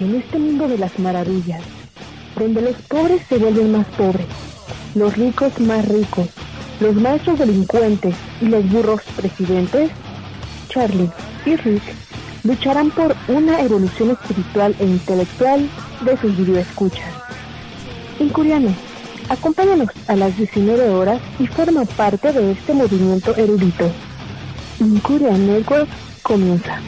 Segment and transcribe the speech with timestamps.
[0.00, 1.62] en este mundo de las maravillas,
[2.38, 4.26] donde los pobres se vuelven más pobres,
[4.94, 6.28] los ricos más ricos,
[6.80, 9.90] los maestros delincuentes y los burros presidentes,
[10.68, 11.10] Charlie
[11.44, 11.82] y Rick
[12.44, 15.68] lucharán por una evolución espiritual e intelectual
[16.04, 17.10] de sus videoescuchas.
[18.18, 18.74] Incuriano,
[19.28, 23.90] acompáñanos a las 19 horas y forma parte de este movimiento erudito.
[24.78, 25.88] Incuria Network
[26.22, 26.80] comienza.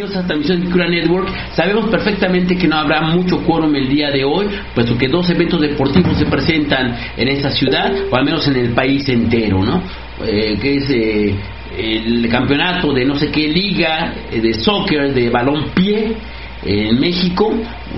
[0.00, 1.28] Bienvenidos a transmisión de Cura Network.
[1.54, 5.60] Sabemos perfectamente que no habrá mucho quórum el día de hoy, puesto que dos eventos
[5.60, 9.82] deportivos se presentan en esta ciudad, o al menos en el país entero, ¿no?
[10.24, 11.34] Eh, que es eh,
[11.76, 16.16] el campeonato de no sé qué liga eh, de soccer, de balón pie
[16.64, 17.52] en México,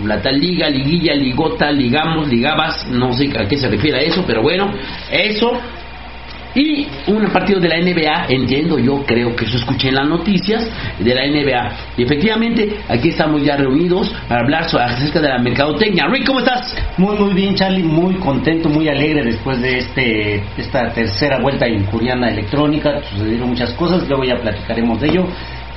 [0.05, 4.25] la tal liga, liguilla, ligota, ligamos, ligabas, no sé a qué se refiere a eso,
[4.27, 4.73] pero bueno,
[5.11, 5.53] eso
[6.55, 10.69] y un partido de la NBA, entiendo yo, creo que eso escuché en las noticias
[10.99, 11.73] de la NBA.
[11.97, 16.07] Y efectivamente, aquí estamos ya reunidos para hablar acerca de la mercadotecnia.
[16.07, 16.77] Rick, ¿cómo estás?
[16.99, 22.29] Muy, muy bien, Charlie, muy contento, muy alegre después de este esta tercera vuelta incuriana
[22.29, 23.01] electrónica.
[23.11, 25.27] Sucedieron muchas cosas, luego ya platicaremos de ello.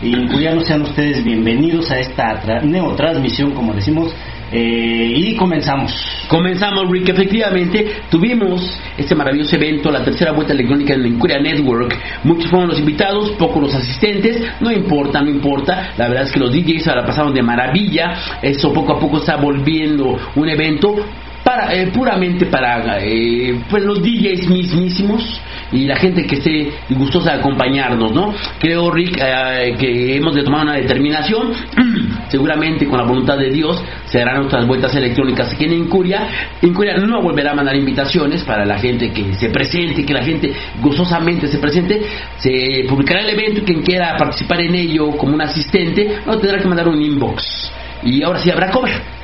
[0.02, 4.14] Y incurianos, sean ustedes bienvenidos a esta neotransmisión, como decimos,
[4.52, 5.94] eh, y comenzamos.
[6.28, 7.10] Comenzamos, Rick.
[7.10, 11.96] Efectivamente, tuvimos este maravilloso evento, la tercera vuelta electrónica en la Incuria Network.
[12.24, 14.42] Muchos fueron los invitados, pocos los asistentes.
[14.60, 15.94] No importa, no importa.
[15.98, 18.14] La verdad es que los DJs ahora pasaron de maravilla.
[18.42, 20.96] Eso poco a poco está volviendo un evento
[21.44, 25.40] para, eh, puramente para eh, pues los DJs mismísimos
[25.72, 28.34] y la gente que esté gustosa de acompañarnos, ¿no?
[28.60, 31.54] Creo, Rick, eh, que hemos de tomar una determinación,
[32.30, 36.28] seguramente con la voluntad de Dios se harán otras vueltas electrónicas aquí en Incuria.
[36.62, 40.54] Incuria no volverá a mandar invitaciones para la gente que se presente, que la gente
[40.82, 42.02] gustosamente se presente,
[42.38, 46.60] se publicará el evento y quien quiera participar en ello como un asistente, no tendrá
[46.60, 47.72] que mandar un inbox.
[48.04, 49.16] Y ahora sí habrá cover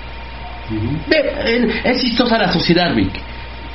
[1.83, 3.11] es chistosa la sociedad, Rick.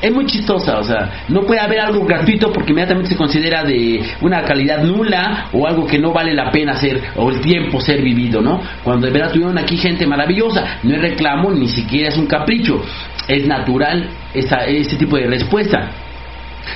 [0.01, 4.03] Es muy chistosa, o sea, no puede haber algo gratuito porque inmediatamente se considera de
[4.21, 8.03] una calidad nula o algo que no vale la pena hacer o el tiempo ser
[8.03, 8.61] vivido, ¿no?
[8.85, 12.83] Cuando de verdad tuvieron aquí gente maravillosa, no es reclamo ni siquiera es un capricho,
[13.27, 15.91] es natural esa, ese tipo de respuesta.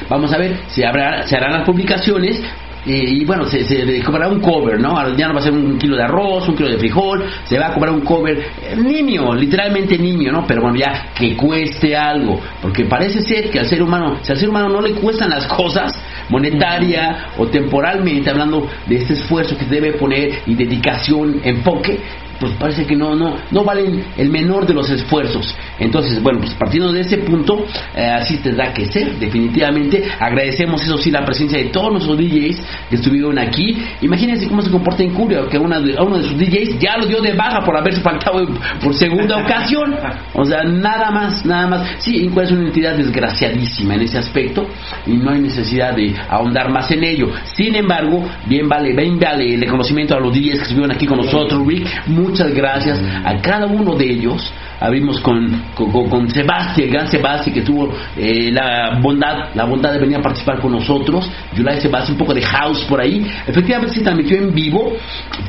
[0.09, 2.42] Vamos a ver, se, habrá, se harán las publicaciones
[2.86, 4.96] y, bueno, se, se, cobrará un cover, ¿no?
[5.16, 7.68] Ya no va a ser un kilo de arroz, un kilo de frijol, se va
[7.68, 10.46] a cobrar un cover eh, nimio, literalmente nimio, ¿no?
[10.46, 14.38] Pero bueno, ya que cueste algo, porque parece ser que al ser humano, si al
[14.38, 15.92] ser humano no le cuestan las cosas,
[16.30, 21.98] monetaria o temporalmente, hablando de este esfuerzo que debe poner y dedicación, enfoque,
[22.40, 25.54] pues parece que no, no, no valen el menor de los esfuerzos.
[25.78, 30.02] Entonces, bueno, pues partiendo de ese punto, eh, así tendrá que ser, definitivamente.
[30.18, 33.76] Agradecemos, eso sí, la presencia de todos nuestros DJs que estuvieron aquí.
[34.00, 35.10] Imagínense cómo se comporta en
[35.50, 38.46] que una a uno de sus DJs ya lo dio de baja por haberse faltado
[38.82, 39.94] por segunda ocasión.
[40.34, 41.96] O sea, nada más, nada más.
[41.98, 44.66] Sí, Incuria es una entidad desgraciadísima en ese aspecto
[45.06, 47.28] y no hay necesidad de ahondar más en ello.
[47.54, 51.18] Sin embargo, bien vale, bien vale el reconocimiento a los DJs que estuvieron aquí con
[51.18, 51.86] nosotros, Rick
[52.30, 54.52] muchas gracias a cada uno de ellos.
[54.80, 59.92] Abrimos con, con, con Sebastián, el gran Sebastián, que tuvo eh, la bondad la bondad
[59.92, 61.30] de venir a participar con nosotros.
[61.54, 63.26] Yulai Sebastián, un poco de house por ahí.
[63.46, 64.96] Efectivamente se transmitió en vivo.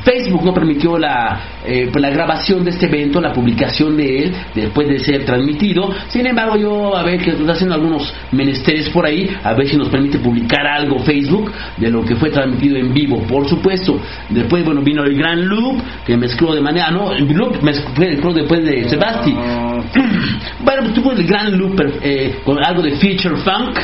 [0.04, 4.34] Facebook no permitió la, eh, pues, la grabación de este evento, la publicación de él,
[4.54, 5.94] después de ser transmitido.
[6.08, 9.76] Sin embargo, yo a ver que estoy haciendo algunos menesteres por ahí, a ver si
[9.76, 13.98] nos permite publicar algo Facebook de lo que fue transmitido en vivo, por supuesto.
[14.28, 17.72] Después, bueno, vino el gran loop que mezcló de manera Ah, no, loop me
[18.16, 18.88] creo después de
[19.24, 19.32] Sebasti.
[20.64, 23.78] bueno, pues tuvo el gran loop eh, con algo de feature funk.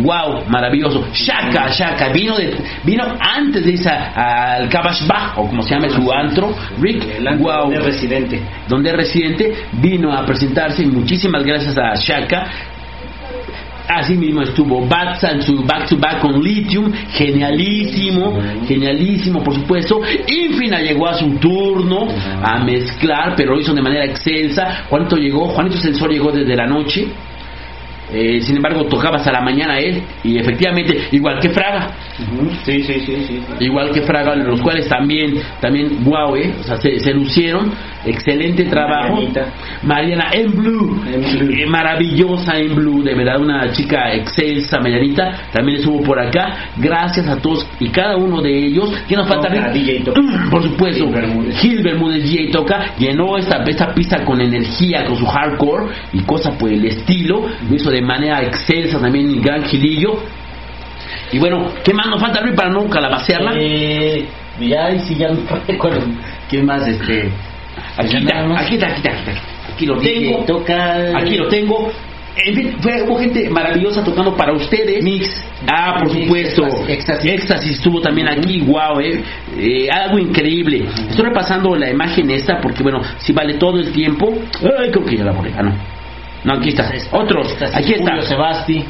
[0.00, 1.06] Wow, maravilloso.
[1.12, 5.02] Shaka, Shaka, vino de, vino antes de esa al Kabash
[5.36, 8.42] o como se llama su antro, Rick, wow, donde es residente.
[8.68, 10.86] Donde es residente, vino a presentarse.
[10.86, 12.71] Muchísimas gracias a Shaka
[13.88, 20.00] Así mismo estuvo Batsa en su back to back con Lithium, genialísimo, genialísimo por supuesto.
[20.26, 22.06] Infina llegó a su turno
[22.42, 24.84] a mezclar, pero lo hizo de manera excelsa.
[24.88, 27.08] Juanito llegó, Juanito Sensor llegó desde la noche.
[28.12, 31.90] Eh, sin embargo tocaba hasta la mañana él y efectivamente igual que Fraga.
[32.64, 36.76] Sí, sí, sí, sí, igual que Fraga los cuales también también wow eh, o sea
[36.76, 37.72] se, se lucieron.
[38.04, 39.14] Excelente trabajo.
[39.14, 39.46] Marianita.
[39.84, 41.54] Mariana en blue, En blue.
[41.56, 46.72] eh, maravillosa en blue de verdad una chica excelsa Marianita también estuvo por acá.
[46.76, 48.90] Gracias a todos y cada uno de ellos.
[49.08, 50.20] Que nos falta Toca, DJ Toca.
[50.50, 51.04] por supuesto.
[51.04, 51.58] Gil Bermúdez.
[51.60, 52.94] Gil Bermúdez DJ toca.
[52.98, 57.46] Llenó esta, esta pista con energía con su hardcore y cosas por el estilo.
[57.68, 60.18] Lo hizo de manera excelsa también el gran Gilillo
[61.32, 63.52] y bueno ¿qué más nos falta Luis para no calabacearla?
[63.56, 64.26] Eh,
[64.60, 65.38] ya, y si ya no
[65.68, 66.00] recuerdo.
[66.50, 66.86] ¿Qué más?
[66.86, 67.30] Este.
[67.96, 69.72] Aquí está, aquí está, aquí está, aquí está.
[69.72, 70.44] Aquí lo tengo.
[70.44, 71.18] toca.
[71.18, 71.90] Aquí lo tengo.
[72.34, 75.02] En fin, fue, hubo gente maravillosa tocando para ustedes.
[75.02, 75.44] Mix.
[75.66, 76.66] Ah, por Mix, supuesto.
[76.88, 77.32] éxtasis.
[77.32, 79.22] Éxtasis estuvo también aquí, wow, eh.
[79.58, 80.86] Eh, algo increíble.
[81.10, 84.32] Estoy repasando la imagen esta porque, bueno, si vale todo el tiempo.
[84.62, 85.52] Ay, creo que ya la borré.
[85.56, 85.74] Ah, no.
[86.44, 86.90] No, aquí está.
[87.12, 87.56] Otros.
[87.74, 88.12] Aquí está.
[88.12, 88.84] Julio Sebasti.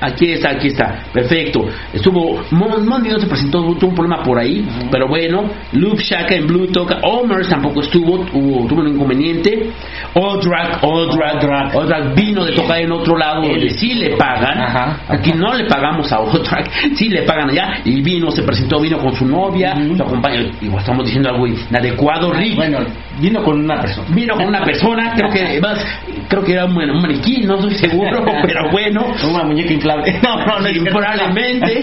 [0.00, 1.04] Aquí está, aquí está.
[1.12, 1.66] Perfecto.
[1.92, 2.42] Estuvo.
[2.50, 4.66] Mon- Mondi no se presentó, tuvo un problema por ahí.
[4.90, 5.44] Pero bueno.
[5.72, 6.98] Loop Shaka en Blue toca.
[7.02, 9.70] Omers tampoco estuvo, tuvo, tuvo un inconveniente.
[10.14, 11.74] Odrak, Odrak, Odrak.
[11.74, 14.58] Odrak vino de tocar en otro lado donde sí le pagan.
[14.60, 15.00] Ajá.
[15.08, 17.80] Aquí no le pagamos a Odrak, sí le pagan allá.
[17.84, 19.96] Y vino, se presentó, vino con su novia, Ujú.
[19.96, 20.40] su acompaña.
[20.60, 22.56] Igual estamos diciendo algo inadecuado, Rick.
[22.56, 22.78] Bueno,
[23.20, 24.06] vino con una persona.
[24.10, 25.84] Vino con una persona, creo que más,
[26.28, 29.06] creo que era un, un maniquí, no estoy seguro, pero bueno.
[29.28, 29.72] Una muñeca
[30.22, 30.90] No, no, no.
[30.90, 31.82] Probablemente,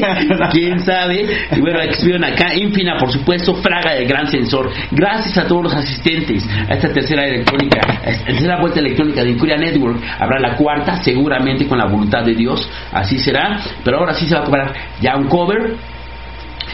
[0.52, 1.26] quién sabe.
[1.56, 4.72] Y bueno, estuvieron acá, Infina, por supuesto, Fraga del Gran Sensor.
[4.92, 9.58] Gracias a todos los asistentes a esta tercera electrónica, esta tercera vuelta electrónica de Incuria
[9.58, 10.02] Network.
[10.20, 13.60] Habrá la cuarta, seguramente con la voluntad de Dios, así será.
[13.84, 15.76] Pero ahora sí se va a cobrar ya un cover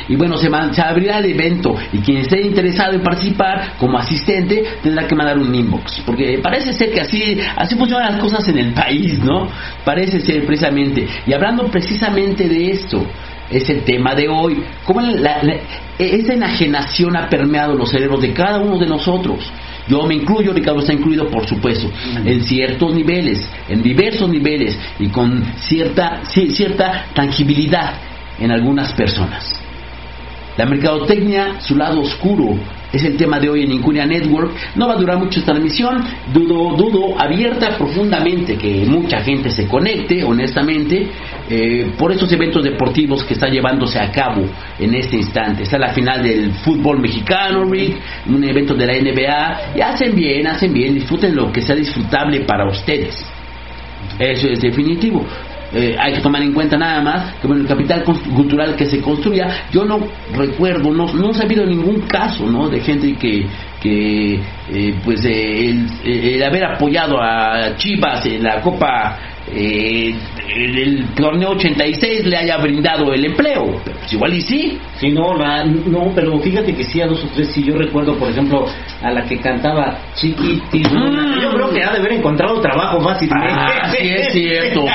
[0.09, 3.97] y bueno, se, man- se abrirá el evento y quien esté interesado en participar como
[3.97, 6.01] asistente tendrá que mandar un inbox.
[6.06, 9.47] Porque parece ser que así, así funcionan las cosas en el país, ¿no?
[9.85, 11.07] Parece ser precisamente.
[11.27, 13.06] Y hablando precisamente de esto,
[13.51, 14.61] es el tema de hoy.
[14.83, 15.56] ¿Cómo la- la-
[15.97, 19.39] esa enajenación ha permeado los cerebros de cada uno de nosotros?
[19.88, 21.89] Yo me incluyo, Ricardo está incluido, por supuesto,
[22.25, 27.94] en ciertos niveles, en diversos niveles y con cierta, ci- cierta tangibilidad
[28.39, 29.59] en algunas personas.
[30.59, 32.53] La mercadotecnia, su lado oscuro,
[32.91, 34.51] es el tema de hoy en Incuria Network.
[34.75, 36.03] No va a durar mucho esta transmisión.
[36.33, 41.07] Dudo, dudo abierta profundamente que mucha gente se conecte, honestamente,
[41.50, 44.44] eh, por estos eventos deportivos que están llevándose a cabo
[44.77, 45.63] en este instante.
[45.63, 47.95] Está la final del fútbol mexicano, Rick,
[48.27, 49.77] un evento de la NBA.
[49.77, 53.15] Y hacen bien, hacen bien, disfruten lo que sea disfrutable para ustedes.
[54.19, 55.25] Eso es definitivo.
[55.71, 59.00] Eh, hay que tomar en cuenta nada más que bueno, el capital cultural que se
[59.01, 60.00] construya, yo no
[60.33, 62.69] recuerdo, no, no he sabido ningún caso ¿no?
[62.69, 63.45] de gente que,
[63.80, 69.16] que eh, pues eh, el haber apoyado a Chivas en la Copa
[69.54, 70.13] eh,
[70.56, 74.78] el, torneo 86 le haya brindado el empleo, pues igual y sí.
[75.00, 78.16] Sí, no, la- no, pero fíjate que sí, a dos o tres, sí, yo recuerdo,
[78.18, 78.66] por ejemplo,
[79.01, 80.90] a la que cantaba Chiquitina.
[80.90, 81.42] Mm.
[81.42, 83.48] Yo creo que ha de haber encontrado trabajo fácilmente.
[83.51, 84.86] Ah, sí es cierto.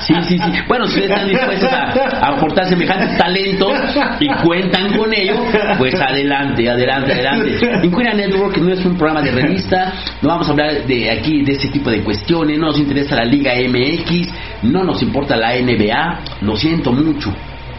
[0.00, 0.50] Sí, sí, sí.
[0.66, 3.72] Bueno, si están dispuestos a, a aportar semejantes talentos
[4.20, 5.34] y cuentan con ello,
[5.78, 7.58] pues adelante, adelante, adelante.
[7.82, 9.92] Inquiria Network no es un programa de revista,
[10.22, 13.24] no vamos a hablar de aquí de este tipo de cuestiones, no nos interesa la
[13.24, 14.28] Liga MX,
[14.62, 17.32] no nos importa la NBA, lo siento mucho,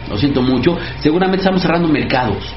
[0.08, 0.76] lo siento mucho.
[1.00, 2.54] Seguramente estamos cerrando mercados.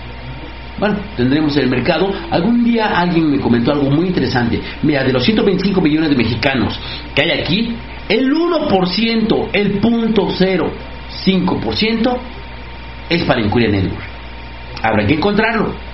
[0.80, 2.10] Bueno, tendremos el mercado.
[2.31, 4.62] Algún día alguien me comentó algo muy interesante.
[4.81, 6.80] Mira, de los 125 millones de mexicanos
[7.13, 7.75] que hay aquí,
[8.07, 12.18] el 1%, el punto 0,5%
[13.10, 14.04] es para Incuria Network.
[14.81, 15.89] Habrá que encontrarlo.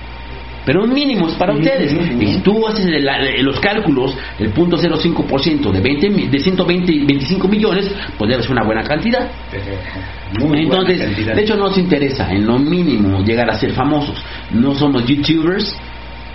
[0.66, 1.92] Pero un mínimo es para ustedes.
[2.20, 6.40] Y si tú haces el- la- los cálculos, el punto 0,5% de, 20, mi- de
[6.40, 7.88] 120 y 25 millones,
[8.18, 9.30] pues debe ser una buena cantidad.
[10.40, 11.34] Muy buena Entonces, cantidad.
[11.36, 14.16] de hecho nos interesa en lo mínimo llegar a ser famosos.
[14.50, 15.74] No somos youtubers.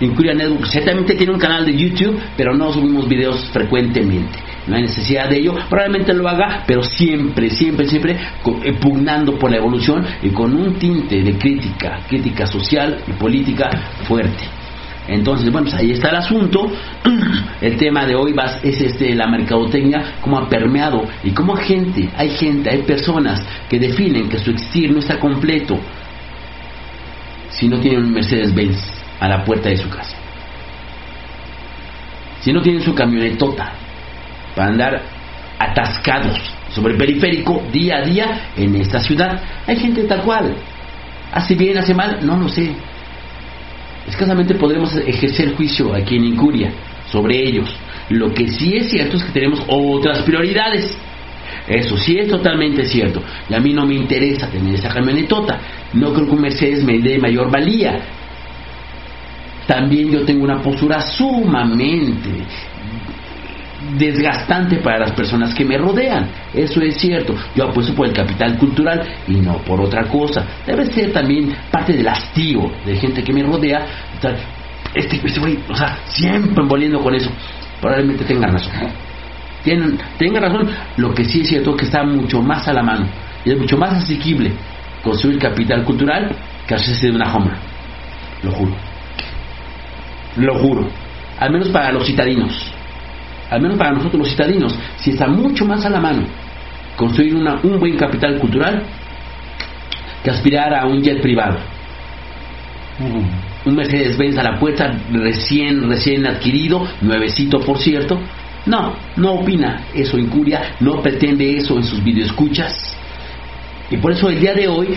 [0.00, 4.38] Incuria Network ciertamente tiene un canal de YouTube, pero no subimos videos frecuentemente.
[4.66, 5.54] No hay necesidad de ello.
[5.68, 8.16] Probablemente lo haga, pero siempre, siempre, siempre
[8.64, 13.70] eh, pugnando por la evolución y con un tinte de crítica, crítica social y política
[14.06, 14.44] fuerte.
[15.08, 16.70] Entonces, bueno, pues ahí está el asunto.
[17.60, 22.08] El tema de hoy va, es este, la mercadotecnia, cómo ha permeado y cómo gente,
[22.16, 25.78] hay gente, hay personas que definen que su existir no está completo
[27.50, 30.16] si no tienen un Mercedes-Benz a la puerta de su casa.
[32.40, 33.72] Si no tienen su camionetota
[34.56, 35.02] para andar
[35.60, 36.38] atascados
[36.74, 39.40] sobre el periférico día a día en esta ciudad.
[39.64, 40.56] Hay gente tal cual.
[41.32, 42.18] ¿Hace bien, hace mal?
[42.22, 42.72] No lo sé.
[44.08, 46.72] Escasamente podremos ejercer juicio aquí en Incuria
[47.10, 47.72] sobre ellos.
[48.08, 50.96] Lo que sí es cierto es que tenemos otras prioridades.
[51.68, 53.22] Eso sí es totalmente cierto.
[53.48, 55.60] Y a mí no me interesa tener esa camionetota.
[55.92, 58.00] No creo que un Mercedes me dé mayor valía.
[59.72, 62.28] También yo tengo una postura sumamente
[63.96, 66.28] desgastante para las personas que me rodean.
[66.52, 67.34] Eso es cierto.
[67.56, 70.44] Yo apuesto por el capital cultural y no por otra cosa.
[70.66, 73.86] Debe ser también parte del hastío de gente que me rodea.
[74.94, 77.30] Este, este o sea, siempre envolviendo con eso.
[77.80, 78.74] Probablemente tengan razón.
[79.64, 80.68] Tienen, tengan razón.
[80.98, 83.06] Lo que sí es cierto es que está mucho más a la mano
[83.42, 84.52] y es mucho más asequible
[85.02, 86.36] construir capital cultural
[86.68, 87.56] que hacerse de una Homer.
[88.42, 88.91] Lo juro.
[90.36, 90.88] Lo juro.
[91.38, 92.72] Al menos para los citadinos
[93.52, 96.22] al menos para nosotros los citadinos, si está mucho más a la mano
[96.96, 98.82] construir una, un buen capital cultural
[100.24, 101.58] que aspirar a un jet privado.
[103.64, 108.18] Un Mercedes-Benz a la puerta recién, recién adquirido, nuevecito por cierto.
[108.64, 112.96] No, no opina eso Incuria, no pretende eso en sus videoescuchas.
[113.92, 114.88] Y por eso el día de hoy,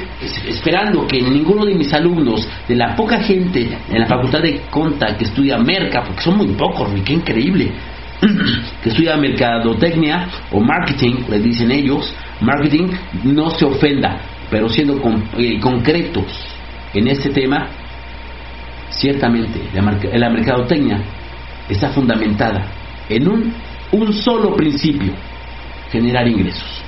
[0.48, 5.18] esperando que ninguno de mis alumnos, de la poca gente en la facultad de Conta
[5.18, 7.72] que estudia Merca, porque son muy pocos, qué increíble,
[8.82, 12.88] que estudia mercadotecnia o marketing, le dicen ellos, marketing,
[13.26, 14.18] no se ofenda,
[14.50, 14.98] pero siendo
[15.38, 16.48] eh, concretos
[16.94, 17.68] en este tema,
[18.92, 21.02] ciertamente la, mercadotecnia
[21.68, 22.66] está fundamentada
[23.10, 25.12] en un solo principio,
[25.92, 26.85] generar ingresos.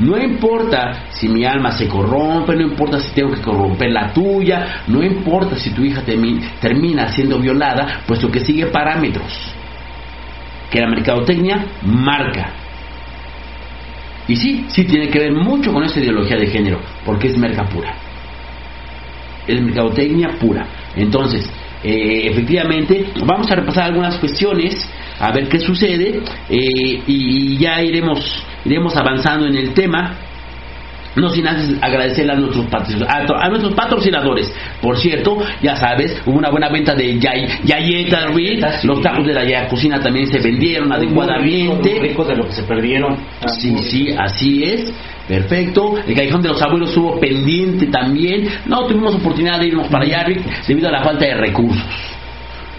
[0.00, 4.82] No importa si mi alma se corrompe, no importa si tengo que corromper la tuya,
[4.88, 6.02] no importa si tu hija
[6.60, 9.54] termina siendo violada, puesto que sigue parámetros
[10.74, 12.52] que la mercadotecnia marca.
[14.26, 17.64] Y sí, sí tiene que ver mucho con esa ideología de género, porque es merca
[17.64, 17.94] pura.
[19.46, 20.66] Es mercadotecnia pura.
[20.96, 21.48] Entonces,
[21.84, 28.44] eh, efectivamente, vamos a repasar algunas cuestiones, a ver qué sucede, eh, y ya iremos,
[28.64, 30.16] iremos avanzando en el tema.
[31.16, 32.66] No sin antes agradecerle a nuestros,
[33.06, 34.52] a, nuestros patrocinadores.
[34.80, 38.26] Por cierto, ya sabes, hubo una buena venta de yay, Yayeta
[38.82, 42.00] Los tacos de la Yaya Cocina también se vendieron adecuadamente.
[42.00, 43.16] ricos de lo que se perdieron.
[43.46, 44.92] Sí, sí, así es.
[45.28, 45.94] Perfecto.
[46.06, 48.48] El callejón de los abuelos estuvo pendiente también.
[48.66, 50.26] No tuvimos oportunidad de irnos para allá,
[50.66, 52.13] debido a la falta de recursos.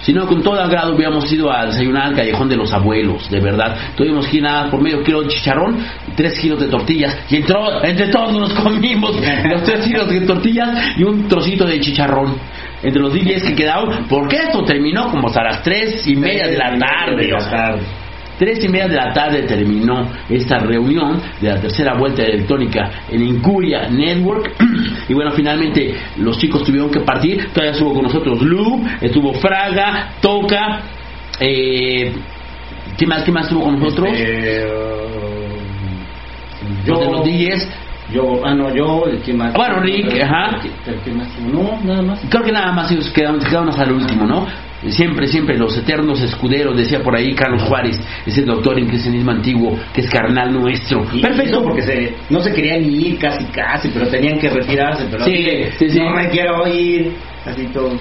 [0.05, 3.39] Si no, con todo agrado hubiéramos ido a desayunar al callejón de los abuelos, de
[3.39, 3.75] verdad.
[3.95, 5.79] Tuvimos que ir nada por medio kilo de chicharrón,
[6.15, 9.15] tres kilos de tortillas, y entró, entre todos nos comimos
[9.49, 12.37] los tres kilos de tortillas y un trocito de chicharrón.
[12.83, 16.57] Entre los DJs que quedaron, porque esto terminó como hasta las tres y media de
[16.57, 17.31] la tarde.
[18.37, 23.23] Tres y media de la tarde terminó esta reunión de la tercera vuelta electrónica en
[23.23, 24.53] Incuria Network.
[25.07, 27.49] Y bueno, finalmente los chicos tuvieron que partir.
[27.49, 30.81] Todavía estuvo con nosotros Lu, estuvo Fraga, Toca.
[31.39, 32.11] Eh,
[32.97, 34.09] ¿Qué más, qué más estuvo con nosotros?
[34.13, 35.55] Este, uh,
[36.85, 37.69] yo, de los DJs.
[38.13, 39.53] Yo, ah, no, yo, ¿qué más?
[39.53, 40.59] Bueno, Rick, ajá.
[41.51, 42.21] No, nada más.
[42.29, 44.45] Creo que nada más ellos quedaron, quedaron hasta el último, ¿no?
[44.91, 49.77] Siempre, siempre los eternos escuderos, decía por ahí Carlos Juárez, ese doctor en cristianismo antiguo,
[49.93, 51.05] que es carnal nuestro.
[51.21, 51.63] Perfecto.
[51.63, 55.05] porque se, no se querían ir casi, casi, pero tenían que retirarse.
[55.09, 55.45] Pero sí,
[55.77, 55.99] sí, sí.
[55.99, 57.13] no me quiero ir,
[57.45, 57.91] así todo.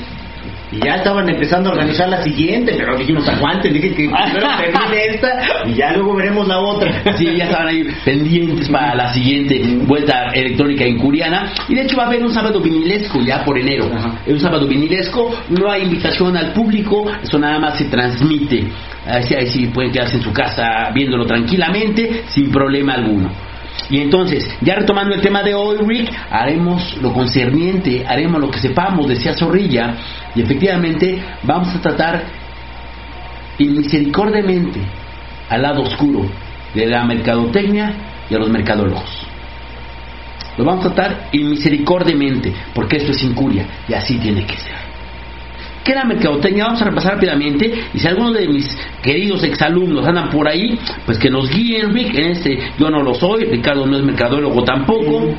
[0.74, 3.94] Y ya estaban empezando a organizar la siguiente, pero dijimos, aguanten, dije que
[4.32, 7.16] primero termine esta y ya luego veremos la otra.
[7.16, 11.52] Sí, ya estaban ahí pendientes para la siguiente vuelta electrónica en Curiana.
[11.68, 13.90] Y de hecho va a haber un sábado vinilesco ya por enero.
[14.26, 18.64] Un sábado vinilesco, no hay invitación al público, eso nada más se transmite.
[19.06, 23.30] Así, ahí sí pueden quedarse en su casa viéndolo tranquilamente, sin problema alguno.
[23.90, 28.58] Y entonces, ya retomando el tema de hoy, Rick, haremos lo concerniente, haremos lo que
[28.58, 29.94] sepamos, decía Zorrilla,
[30.34, 32.24] y efectivamente vamos a tratar
[33.58, 34.80] inmisericordiamente
[35.48, 36.26] al lado oscuro
[36.74, 37.94] de la mercadotecnia
[38.30, 39.26] y a los mercadólogos.
[40.56, 44.83] Lo vamos a tratar inmisericordiamente, porque esto es incuria, y así tiene que ser.
[45.84, 46.64] ¿Qué era mercadotecnia?
[46.64, 47.70] Vamos a repasar rápidamente.
[47.92, 48.66] Y si alguno de mis
[49.02, 52.14] queridos exalumnos andan por ahí, pues que nos guíen, Rick.
[52.14, 55.34] En este yo no lo soy, Ricardo no es mercadólogo tampoco.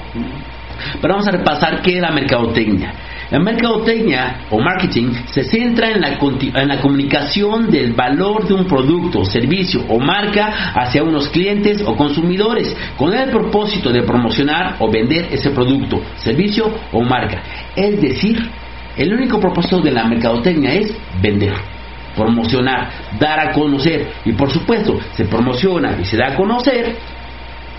[1.01, 2.93] Pero vamos a repasar qué era mercadotecnia.
[3.31, 8.65] La mercadotecnia o marketing se centra en la, en la, comunicación del valor de un
[8.65, 14.91] producto, servicio o marca hacia unos clientes o consumidores con el propósito de promocionar o
[14.91, 17.41] vender ese producto, servicio o marca.
[17.75, 18.47] Es decir,
[18.97, 21.53] el único propósito de la mercadotecnia es vender,
[22.15, 24.07] promocionar, dar a conocer.
[24.23, 26.95] Y por supuesto, se promociona y se da a conocer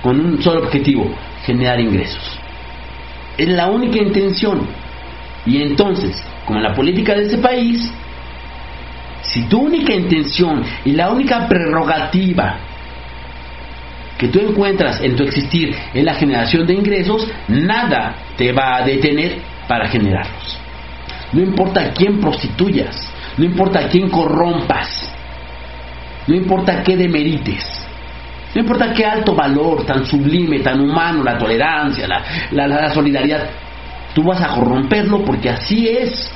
[0.02, 2.38] con un solo objetivo, generar ingresos.
[3.38, 4.66] Es la única intención.
[5.46, 7.90] Y entonces, como en la política de este país,
[9.22, 12.58] si tu única intención y la única prerrogativa
[14.18, 18.82] que tú encuentras en tu existir en la generación de ingresos, nada te va a
[18.82, 20.65] detener para generarlos.
[21.32, 22.96] No importa a quién prostituyas,
[23.36, 25.12] no importa a quién corrompas,
[26.26, 27.86] no importa qué demerites,
[28.54, 33.50] no importa qué alto valor, tan sublime, tan humano, la tolerancia, la, la solidaridad,
[34.14, 36.32] tú vas a corromperlo porque así es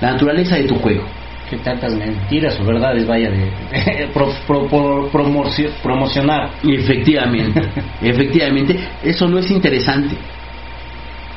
[0.00, 1.04] la naturaleza de tu juego
[1.48, 4.08] que tantas mentiras o verdades vaya de,
[5.82, 6.50] promocionar.
[6.64, 7.62] Efectivamente,
[8.02, 10.16] efectivamente, eso no es interesante.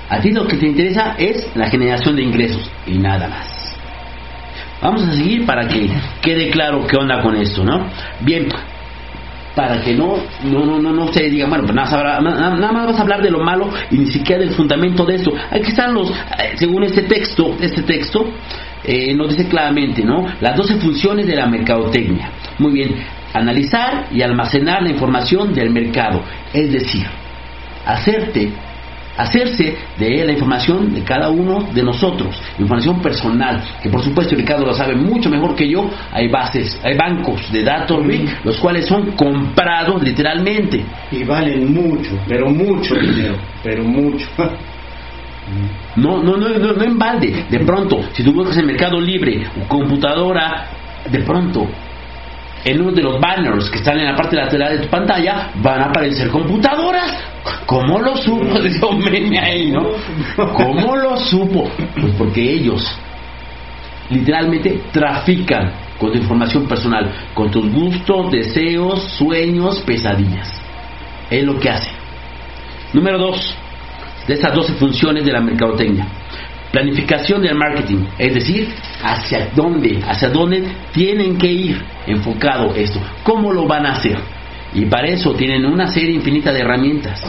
[0.09, 3.75] A ti lo que te interesa es la generación de ingresos y nada más.
[4.81, 5.89] Vamos a seguir para que
[6.21, 7.85] quede claro qué onda con esto, ¿no?
[8.21, 8.47] Bien,
[9.55, 13.01] para que no no no no, no se diga bueno pues nada, más vas a
[13.01, 16.53] hablar de lo malo y ni siquiera del fundamento de esto aquí están los eh,
[16.55, 18.31] según este texto este texto
[18.83, 20.25] eh, nos dice claramente, ¿no?
[20.39, 22.31] Las 12 funciones de la mercadotecnia.
[22.59, 22.95] Muy bien,
[23.33, 26.23] analizar y almacenar la información del mercado,
[26.53, 27.05] es decir,
[27.85, 28.51] hacerte
[29.19, 34.65] hacerse de la información de cada uno de nosotros, información personal, que por supuesto Ricardo
[34.65, 37.99] lo sabe mucho mejor que yo, hay bases, hay bancos de datos,
[38.43, 40.85] los cuales son comprados literalmente.
[41.11, 44.27] Y valen mucho, pero mucho dinero, pero mucho.
[45.95, 47.45] No, no, no, no, en balde.
[47.49, 50.67] De pronto, si tú buscas en Mercado Libre, computadora,
[51.09, 51.67] de pronto,
[52.65, 55.81] en uno de los banners que están en la parte lateral de tu pantalla, van
[55.81, 57.17] a aparecer computadoras.
[57.65, 58.45] ¿Cómo lo supo?
[59.41, 59.91] Ahí, ¿no?
[60.53, 61.69] ¿Cómo lo supo?
[61.99, 62.85] Pues porque ellos
[64.09, 70.49] literalmente trafican con tu información personal, con tus gustos, deseos, sueños, pesadillas.
[71.29, 71.91] Es lo que hace.
[72.93, 73.55] Número dos,
[74.27, 76.07] de estas 12 funciones de la mercadotecnia.
[76.71, 78.69] Planificación del marketing, es decir,
[79.03, 84.17] hacia dónde, hacia dónde tienen que ir enfocado esto, cómo lo van a hacer.
[84.73, 87.23] Y para eso tienen una serie infinita de herramientas.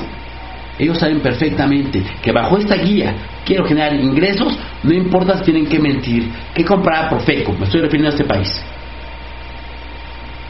[0.78, 5.78] Ellos saben perfectamente que bajo esta guía quiero generar ingresos, no importa si tienen que
[5.78, 8.62] mentir, que comprar Profeco, me estoy refiriendo a este país.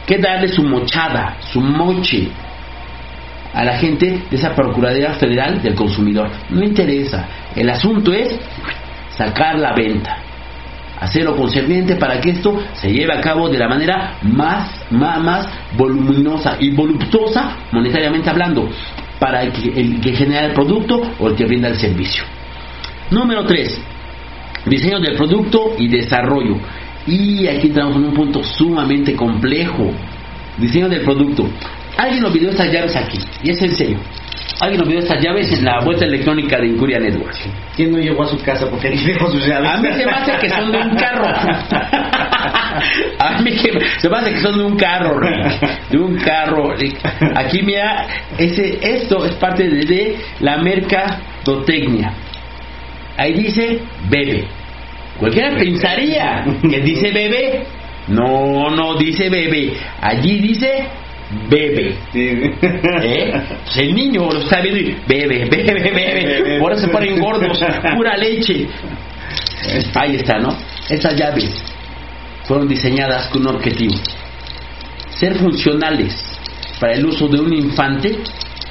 [0.05, 2.27] Que darle su mochada, su moche,
[3.53, 6.29] a la gente de esa Procuraduría Federal del Consumidor.
[6.49, 7.27] No interesa.
[7.55, 8.39] El asunto es
[9.15, 10.17] sacar la venta.
[10.99, 15.49] Hacerlo concerniente para que esto se lleve a cabo de la manera más, más, más
[15.75, 18.69] voluminosa y voluptuosa, monetariamente hablando,
[19.19, 22.23] para el que, el genera el producto o el que brinda el servicio.
[23.09, 23.81] Número 3.
[24.67, 26.57] Diseño del producto y desarrollo.
[27.07, 29.91] Y aquí entramos en un punto sumamente complejo.
[30.57, 31.49] Diseño del producto.
[31.97, 33.99] Alguien olvidó estas llaves aquí, y es en serio.
[34.59, 37.35] Alguien olvidó estas llaves en la vuelta electrónica de Incuria Network.
[37.75, 39.69] ¿Quién no llegó a su casa porque dejó sus llaves?
[39.71, 41.25] A mí se me hace que son de un carro.
[43.19, 43.71] a mí se
[44.09, 45.19] me hace que son de un carro,
[45.89, 46.75] de un carro.
[47.35, 48.05] Aquí mira,
[48.37, 52.13] ese, esto es parte de, de la mercadotecnia.
[53.17, 54.47] Ahí dice bebe.
[55.17, 57.63] Cualquiera pensaría que dice bebé.
[58.07, 59.73] No, no dice bebé.
[60.01, 60.87] Allí dice
[61.49, 61.95] bebe.
[62.13, 63.41] ¿Eh?
[63.63, 66.57] Pues el niño lo está viendo y bebe, bebe, bebe.
[66.57, 67.59] Eso se ponen gordos,
[67.95, 68.67] pura leche.
[69.93, 70.55] Ahí está, ¿no?
[70.89, 71.63] Estas llaves
[72.43, 73.95] fueron diseñadas con un objetivo.
[75.09, 76.15] Ser funcionales
[76.79, 78.17] para el uso de un infante,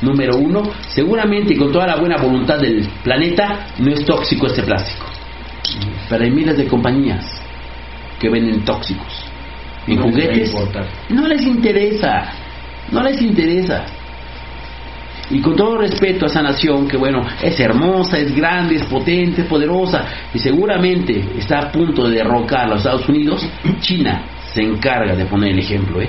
[0.02, 5.06] número uno, seguramente con toda la buena voluntad del planeta, no es tóxico este plástico.
[6.08, 7.24] Pero hay miles de compañías
[8.18, 9.30] que venden tóxicos.
[9.86, 10.54] En juguetes
[11.08, 12.32] no les interesa
[12.90, 13.84] no les interesa.
[15.30, 19.42] Y con todo respeto a esa nación que, bueno, es hermosa, es grande, es potente,
[19.42, 23.46] es poderosa y seguramente está a punto de derrocar a los Estados Unidos,
[23.80, 24.22] China
[24.52, 26.02] se encarga de poner el ejemplo.
[26.02, 26.08] ¿eh?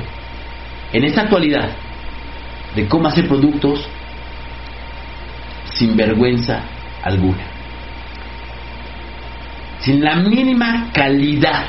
[0.92, 1.70] En esta actualidad,
[2.76, 3.88] de cómo hacer productos
[5.66, 6.64] sin vergüenza
[7.04, 7.44] alguna,
[9.82, 11.66] sin la mínima calidad.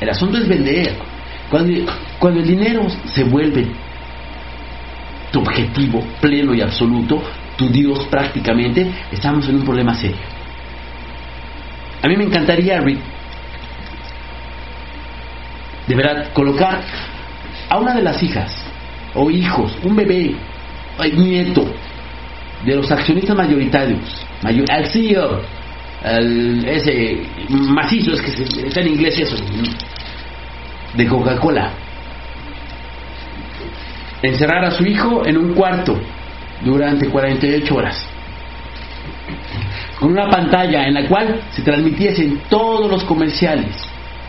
[0.00, 0.96] El asunto es vender.
[1.50, 3.66] Cuando, cuando el dinero se vuelve
[5.30, 7.22] tu objetivo pleno y absoluto,
[7.56, 10.16] tu Dios prácticamente, estamos en un problema serio.
[12.02, 13.00] A mí me encantaría, Rick,
[15.86, 16.82] de verdad, colocar
[17.68, 18.52] a una de las hijas
[19.14, 20.34] o hijos, un bebé,
[20.98, 21.64] un nieto
[22.64, 25.40] de los accionistas mayoritarios, al CEO,
[26.04, 29.36] ese macizo, es que está en inglés eso,
[30.96, 31.70] de Coca-Cola.
[34.22, 35.98] Encerrar a su hijo en un cuarto
[36.64, 38.04] durante 48 horas.
[39.98, 43.76] Con una pantalla en la cual se transmitiesen todos los comerciales,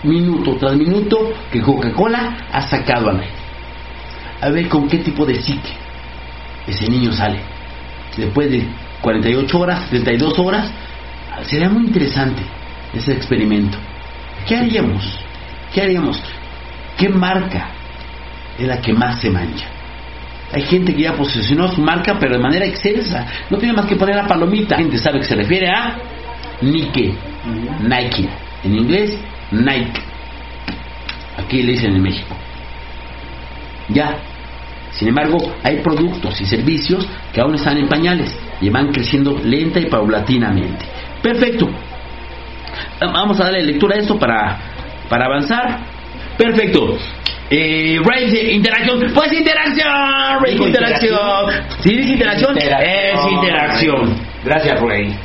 [0.03, 3.29] minuto tras minuto, que Coca-Cola ha sacado a nadie.
[4.41, 5.71] A ver con qué tipo de psique
[6.67, 7.39] ese niño sale.
[8.15, 8.63] Después de
[9.01, 10.69] 48 horas, 32 horas,
[11.43, 12.41] sería muy interesante
[12.93, 13.77] ese experimento.
[14.47, 15.19] ¿Qué haríamos?
[15.73, 16.21] ¿Qué haríamos?
[16.97, 17.69] ¿Qué marca
[18.57, 19.67] es la que más se mancha?
[20.51, 23.25] Hay gente que ya posicionó su marca, pero de manera excelsa.
[23.49, 24.75] No tiene más que poner la palomita.
[24.75, 25.97] La gente sabe que se refiere a
[26.61, 27.13] Nike.
[27.81, 28.29] Nike.
[28.63, 29.17] En inglés,
[29.51, 30.01] Nike.
[31.37, 32.35] Aquí le dicen en México.
[33.89, 34.17] Ya.
[34.91, 39.79] Sin embargo, hay productos y servicios que aún están en pañales y van creciendo lenta
[39.79, 40.85] y paulatinamente.
[41.21, 41.69] Perfecto.
[42.99, 44.57] Vamos a darle lectura a esto para,
[45.09, 45.96] para avanzar.
[46.37, 46.97] Perfecto.
[47.49, 49.11] Eh, Ray interacción.
[49.13, 50.43] Pues interacción.
[50.43, 51.19] Ray interacción.
[51.79, 54.15] Si dice interacción, es interacción.
[54.43, 55.15] Gracias, Ray.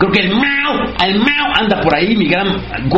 [0.00, 2.46] Creo que el Mao, el Mao anda por ahí, mi gran,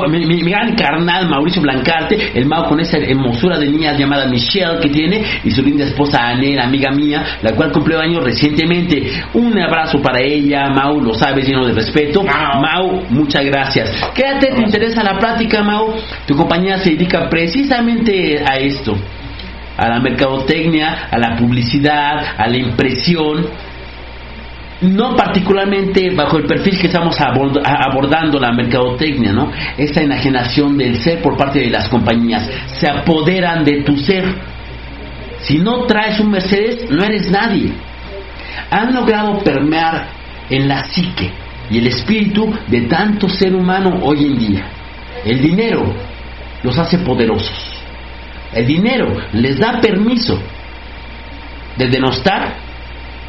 [0.09, 4.89] mi, gran carnal Mauricio Blancarte, el Mao con esa hermosura de niña llamada Michelle que
[4.89, 9.03] tiene y su linda esposa Anela, amiga mía, la cual cumplió años recientemente.
[9.35, 12.23] Un abrazo para ella, Mau, lo sabes, lleno de respeto.
[12.23, 13.91] Mau, muchas gracias.
[14.15, 15.97] Quédate, te interesa la plática, Mau.
[16.25, 18.97] Tu compañía se dedica precisamente a esto
[19.77, 23.49] a la mercadotecnia, a la publicidad, a la impresión
[24.83, 29.51] no particularmente bajo el perfil que estamos abordando la mercadotecnia, ¿no?
[29.77, 32.49] Esta enajenación del ser por parte de las compañías.
[32.79, 34.25] Se apoderan de tu ser.
[35.41, 37.73] Si no traes un Mercedes, no eres nadie.
[38.71, 40.09] Han logrado permear
[40.51, 41.31] en la psique
[41.71, 44.65] y el espíritu de tanto ser humano hoy en día.
[45.25, 45.95] El dinero
[46.63, 47.79] los hace poderosos.
[48.53, 50.39] El dinero les da permiso
[51.77, 52.72] de denostar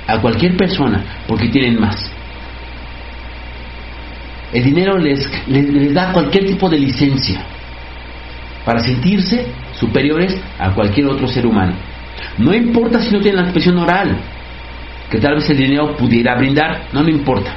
[0.08, 2.12] a cualquier persona porque tienen más.
[4.52, 7.42] El dinero les, les, da cualquier tipo de licencia
[8.66, 11.74] para sentirse superiores a cualquier otro ser humano.
[12.38, 14.16] No importa si no tienen la expresión oral,
[15.10, 17.52] que tal vez el dinero pudiera brindar, no me importa.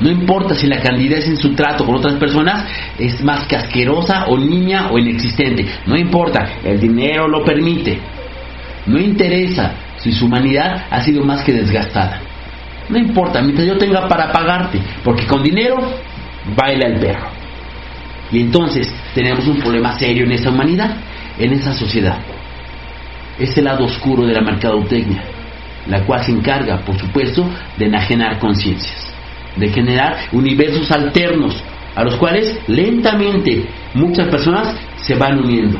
[0.00, 2.64] No importa si la candidez en su trato con otras personas
[2.98, 5.64] es más que asquerosa o niña o inexistente.
[5.86, 7.98] No importa, el dinero lo permite.
[8.86, 12.20] No interesa si su humanidad ha sido más que desgastada.
[12.88, 15.76] No importa, mientras yo tenga para pagarte, porque con dinero
[16.56, 17.28] baila el perro.
[18.32, 20.96] Y entonces tenemos un problema serio en esa humanidad,
[21.38, 22.18] en esa sociedad.
[23.38, 25.22] Es el lado oscuro de la mercadotecnia,
[25.86, 29.12] la cual se encarga, por supuesto, de enajenar conciencias,
[29.56, 31.62] de generar universos alternos,
[31.94, 35.78] a los cuales lentamente muchas personas se van uniendo,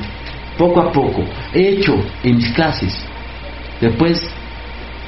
[0.56, 1.24] poco a poco.
[1.52, 3.07] He hecho en mis clases
[3.80, 4.20] después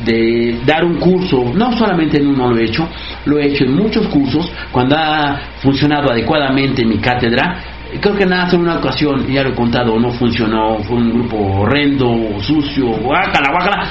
[0.05, 2.89] de dar un curso, no solamente en uno lo he hecho,
[3.27, 7.61] lo he hecho en muchos cursos, cuando ha funcionado adecuadamente mi cátedra,
[8.01, 11.37] creo que nada en una ocasión, ya lo he contado, no funcionó, fue un grupo
[11.37, 13.89] horrendo, sucio, guácala, guácala,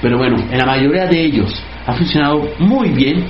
[0.00, 3.24] pero bueno, en la mayoría de ellos ha funcionado muy bien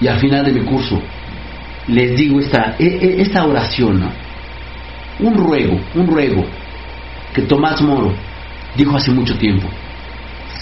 [0.00, 1.00] y al final de mi curso
[1.88, 4.10] les digo esta, e, e, esta oración,
[5.20, 6.44] un ruego, un ruego
[7.32, 8.12] que Tomás Moro
[8.76, 9.68] dijo hace mucho tiempo,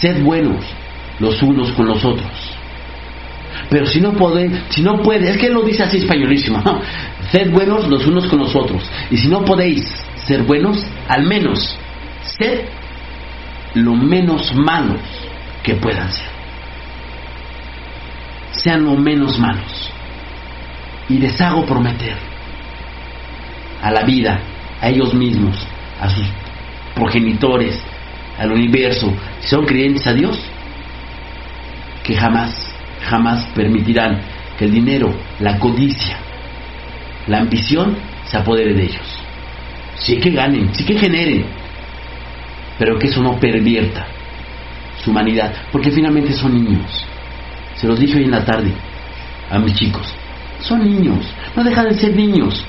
[0.01, 0.65] sed buenos
[1.19, 2.31] los unos con los otros.
[3.71, 6.63] Pero si no puede, si no puede, es que él lo dice así españolísimo,
[7.31, 8.83] sed buenos los unos con los otros.
[9.11, 9.85] Y si no podéis
[10.27, 11.77] ser buenos, al menos
[12.23, 12.65] sed
[13.75, 15.01] lo menos malos
[15.63, 16.29] que puedan ser.
[18.53, 19.91] Sean lo menos malos.
[21.09, 22.17] Y les hago prometer
[23.83, 24.41] a la vida,
[24.81, 25.57] a ellos mismos,
[26.01, 26.25] a sus
[26.95, 27.83] progenitores,
[28.39, 30.39] al universo, si son creyentes a Dios,
[32.03, 34.21] que jamás, jamás permitirán
[34.59, 36.19] que el dinero, la codicia,
[37.27, 39.19] la ambición se apodere de ellos.
[39.97, 41.47] Sí que ganen, sí que generen,
[42.79, 44.07] pero que eso no pervierta
[45.03, 47.07] su humanidad, porque finalmente son niños.
[47.77, 48.73] Se los dije hoy en la tarde
[49.51, 50.13] a mis chicos.
[50.61, 52.65] Son niños, no dejan de ser niños.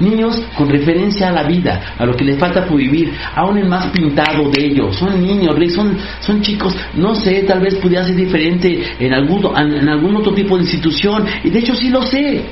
[0.00, 3.68] Niños con referencia a la vida, a lo que les falta por vivir, aún el
[3.68, 4.96] más pintado de ellos.
[4.96, 9.88] Son niños, son, son chicos, no sé, tal vez pudiera ser diferente en algún, en
[9.88, 11.24] algún otro tipo de institución.
[11.44, 12.42] Y de hecho sí lo sé.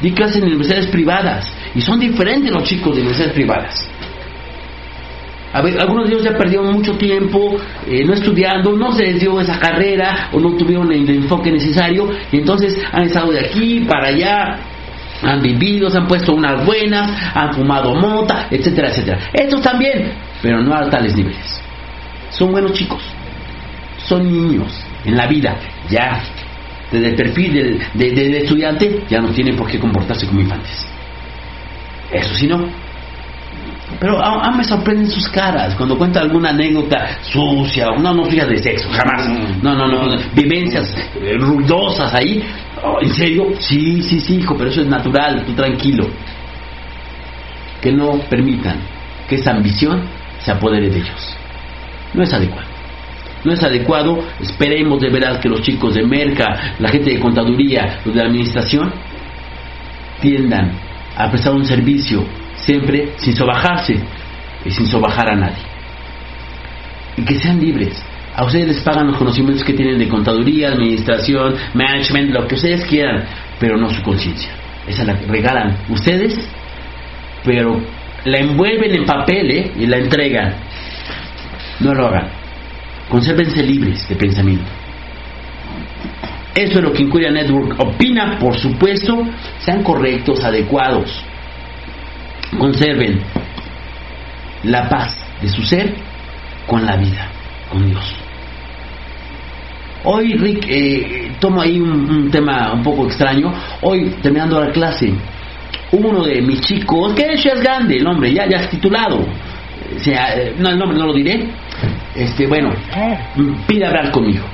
[0.00, 1.52] Di clases en universidades privadas.
[1.74, 3.90] Y son diferentes los chicos de universidades privadas.
[5.52, 9.20] A ver, algunos de ellos ya perdieron mucho tiempo eh, no estudiando, no se les
[9.20, 13.80] dio esa carrera o no tuvieron el enfoque necesario y entonces han estado de aquí
[13.88, 14.58] para allá
[15.22, 19.18] han vivido, se han puesto unas buenas, han fumado mota, etcétera, etcétera.
[19.32, 21.60] Estos también, pero no a tales niveles.
[22.30, 23.02] Son buenos chicos,
[24.06, 24.72] son niños
[25.04, 25.56] en la vida,
[25.88, 26.22] ya
[26.90, 30.86] desde el perfil del, estudiante ya no tienen por qué comportarse como infantes.
[32.10, 32.66] Eso sí no.
[34.00, 38.58] Pero aún me sorprenden sus caras cuando cuenta alguna anécdota sucia, no, no fijas de
[38.58, 39.28] sexo, jamás.
[39.28, 39.62] Mm.
[39.62, 42.44] No, no, no, vivencias eh, ruidosas ahí.
[42.82, 43.52] Oh, ¿En serio?
[43.58, 46.06] Sí, sí, sí, hijo, pero eso es natural, tú tranquilo.
[47.80, 48.76] Que no permitan
[49.28, 50.02] que esa ambición
[50.40, 51.36] se apodere de ellos.
[52.14, 52.68] No es adecuado.
[53.44, 54.18] No es adecuado.
[54.40, 58.28] Esperemos de verdad que los chicos de Merca, la gente de contaduría, los de la
[58.28, 58.92] administración,
[60.20, 60.72] tiendan
[61.16, 62.24] a prestar un servicio
[62.56, 63.98] siempre sin sobajarse
[64.64, 65.62] y sin sobajar a nadie.
[67.16, 68.02] Y que sean libres.
[68.38, 72.84] A ustedes les pagan los conocimientos que tienen de contaduría, administración, management, lo que ustedes
[72.84, 73.24] quieran,
[73.58, 74.52] pero no su conciencia.
[74.86, 76.38] Esa la regalan ustedes,
[77.44, 77.80] pero
[78.24, 79.72] la envuelven en papel ¿eh?
[79.76, 80.54] y la entregan.
[81.80, 82.28] No lo hagan.
[83.08, 84.70] Consérvense libres de pensamiento.
[86.54, 89.26] Eso es lo que Incuria Network opina, por supuesto,
[89.58, 91.24] sean correctos, adecuados.
[92.56, 93.20] Conserven
[94.62, 95.92] la paz de su ser
[96.68, 97.32] con la vida,
[97.68, 98.27] con Dios.
[100.10, 103.52] Hoy, Rick, eh, tomo ahí un, tema un poco extraño.
[103.82, 105.12] Hoy, terminando la clase,
[105.92, 109.18] uno de mis chicos, que ya es grande, el hombre, ya, ya es titulado.
[109.18, 111.48] O sea, no, el nombre no lo diré.
[112.14, 112.70] Este, bueno,
[113.66, 114.46] pide hablar conmigo.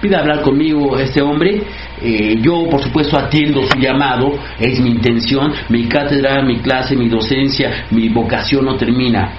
[0.00, 1.62] Pide hablar conmigo este hombre.
[2.02, 4.36] Eh, yo, por supuesto, atiendo su llamado.
[4.58, 5.52] Es mi intención.
[5.68, 9.30] Mi cátedra, mi clase, mi docencia, mi vocación no termina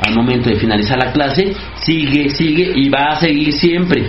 [0.00, 1.56] al momento de finalizar la clase.
[1.74, 4.08] Sigue, sigue y va a seguir siempre.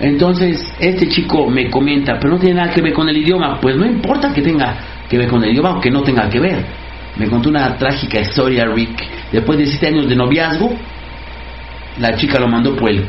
[0.00, 3.58] Entonces, este chico me comenta, pero no tiene nada que ver con el idioma.
[3.60, 4.76] Pues no importa que tenga
[5.08, 6.64] que ver con el idioma o que no tenga que ver.
[7.16, 9.02] Me contó una trágica historia, Rick.
[9.32, 10.70] Después de siete años de noviazgo,
[11.98, 13.06] la chica lo mandó por, el,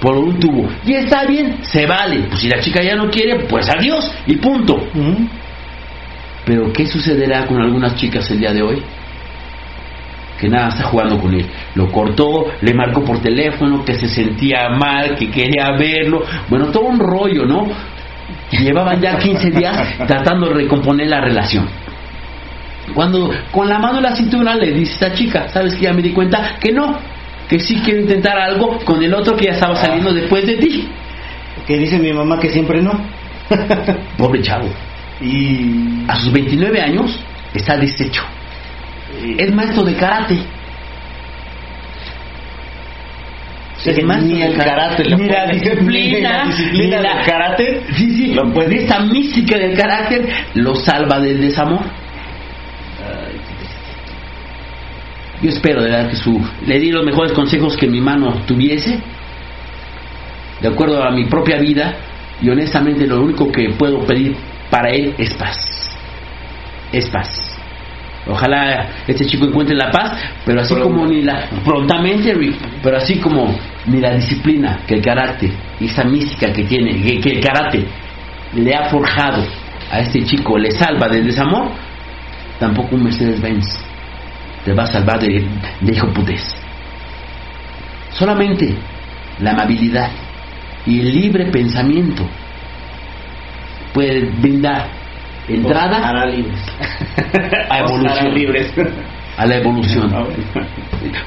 [0.00, 0.68] por un tubo.
[0.86, 2.20] Y está bien, se vale.
[2.28, 4.74] Pues si la chica ya no quiere, pues adiós y punto.
[4.74, 5.28] Uh -huh.
[6.44, 8.82] Pero ¿qué sucederá con algunas chicas el día de hoy?
[10.42, 11.46] Que nada está jugando con él.
[11.76, 16.24] Lo cortó, le marcó por teléfono, que se sentía mal, que quería verlo.
[16.48, 17.68] Bueno, todo un rollo, ¿no?
[18.50, 21.68] Llevaban ya 15 días tratando de recomponer la relación.
[22.92, 25.92] Cuando con la mano en la cintura le dice a esta chica, ¿sabes que ya
[25.92, 26.56] me di cuenta?
[26.58, 26.98] Que no,
[27.48, 30.14] que sí quiero intentar algo con el otro que ya estaba saliendo ah.
[30.14, 30.88] después de ti.
[31.68, 33.00] Que dice mi mamá que siempre no.
[34.18, 34.68] Pobre chavo.
[35.20, 37.16] Y a sus 29 años
[37.54, 38.24] está deshecho.
[39.38, 40.38] Es maestro de karate.
[43.84, 48.52] Es más ni el karate, ni la disciplina, ni la, del karate, sí, sí, lo
[48.52, 48.76] puede.
[48.76, 51.82] esta mística del carácter lo salva del desamor.
[55.42, 59.00] Yo espero de verdad que su le di los mejores consejos que mi mano tuviese,
[60.60, 61.96] de acuerdo a mi propia vida,
[62.40, 64.36] y honestamente lo único que puedo pedir
[64.70, 65.56] para él es paz.
[66.92, 67.51] Es paz.
[68.26, 70.12] Ojalá este chico encuentre la paz,
[70.46, 72.34] pero así como ni la prontamente,
[72.82, 73.52] pero así como
[73.86, 77.84] ni la disciplina que el carácter y esa mística que tiene, que, que el karate
[78.54, 79.44] le ha forjado
[79.90, 81.72] a este chico, le salva del desamor,
[82.60, 83.66] tampoco un Mercedes-Benz
[84.64, 85.44] te va a salvar de,
[85.80, 86.56] de hijo putés.
[88.10, 88.76] Solamente
[89.40, 90.10] la amabilidad
[90.86, 92.24] y el libre pensamiento
[93.92, 95.01] puede brindar
[95.48, 95.98] entrada.
[96.08, 96.60] A la libres.
[97.68, 98.34] a evolución.
[98.34, 98.72] libres.
[99.36, 100.12] a la evolución.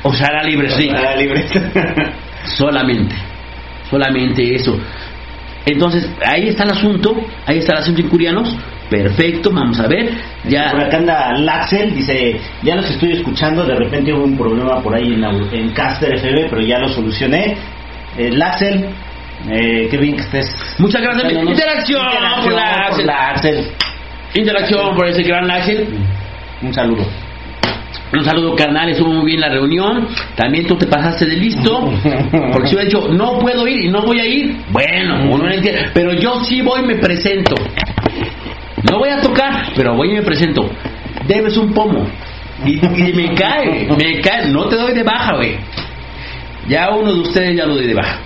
[0.04, 0.89] O sea a la libre sí.
[0.89, 1.51] a la libres.
[2.58, 3.15] solamente.
[3.89, 4.78] Solamente eso.
[5.65, 7.15] Entonces ahí está el asunto.
[7.45, 8.56] Ahí está el asunto incurianos
[8.89, 10.12] perfecto vamos a ver.
[10.45, 10.71] Ya.
[10.71, 14.95] Por acá anda Laxel dice ya los estoy escuchando de repente hubo un problema por
[14.95, 17.58] ahí en, la, en Caster FB pero ya lo solucioné.
[18.17, 18.89] Eh, Laxel
[19.49, 20.75] eh, qué bien que estés.
[20.80, 21.32] Muchas gracias.
[21.32, 23.06] Interacción, interacción por por Laxel.
[23.06, 23.71] Laxel.
[24.36, 25.88] Interacción por ese gran Laxel
[26.62, 27.06] un saludo
[28.13, 30.08] Un saludo carnal, estuvo muy bien la reunión.
[30.36, 31.91] También tú te pasaste de listo.
[32.54, 35.52] Porque si hubiera dicho, no puedo ir y no voy a ir, bueno, uno no
[35.52, 35.89] entiende.
[35.93, 37.56] Pero yo sí voy y me presento.
[38.89, 40.69] No voy a tocar, pero voy y me presento.
[41.28, 42.06] Debes un pomo.
[42.63, 44.48] Y, y me cae, me cae.
[44.50, 45.58] No te doy de baja, güey.
[46.69, 48.19] Ya uno de ustedes ya lo doy de baja.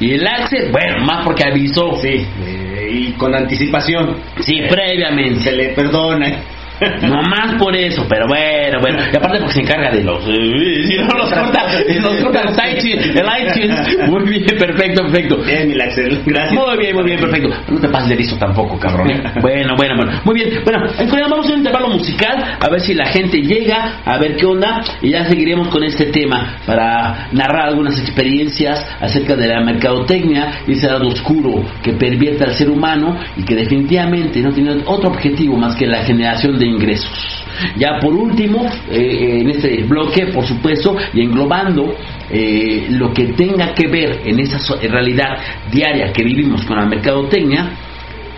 [0.00, 1.96] Y el Axel, bueno, más porque avisó.
[2.02, 5.40] sí eh, y con anticipación Sí, previamente.
[5.40, 6.42] se le perdona
[7.06, 8.98] No más por eso, pero bueno, bueno.
[9.12, 10.24] Y aparte porque se encarga de los...
[10.26, 11.66] eh, Si no los corta,
[12.00, 13.98] los corta los iTunes, el iTunes.
[14.08, 15.36] Muy bien, perfecto, perfecto.
[15.38, 17.48] bien gracias Muy bien, muy bien, perfecto.
[17.68, 19.06] No te pases de listo tampoco, cabrón.
[19.40, 20.20] Bueno, bueno, bueno.
[20.24, 20.60] Muy bien.
[20.64, 24.18] Bueno, en Corea vamos a un intervalo musical a ver si la gente llega, a
[24.18, 29.46] ver qué onda y ya seguiremos con este tema para narrar algunas experiencias acerca de
[29.48, 34.52] la mercadotecnia y ese lado oscuro que pervierte al ser humano y que definitivamente no
[34.52, 37.44] tiene otro objetivo más que la generación de ingresos.
[37.76, 41.94] Ya por último, eh, en este bloque, por supuesto, y englobando
[42.30, 45.38] eh, lo que tenga que ver en esa realidad
[45.70, 47.70] diaria que vivimos con la mercadotecnia,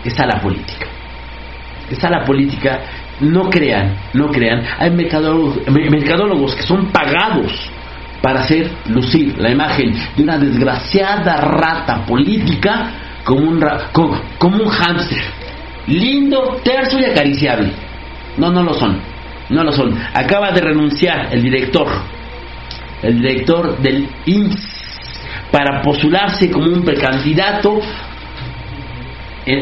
[0.03, 0.87] está la política.
[1.89, 2.81] Está la política,
[3.21, 7.51] no crean, no crean, hay mercadólogos, mercadólogos que son pagados
[8.21, 12.91] para hacer lucir la imagen de una desgraciada rata política
[13.23, 15.21] como un, como, como un hámster.
[15.87, 17.71] Lindo, terso y acariciable.
[18.37, 18.99] No, no lo son.
[19.49, 19.97] No lo son.
[20.13, 21.87] Acaba de renunciar el director,
[23.01, 24.79] el director del IMSS,
[25.51, 27.79] para postularse como un precandidato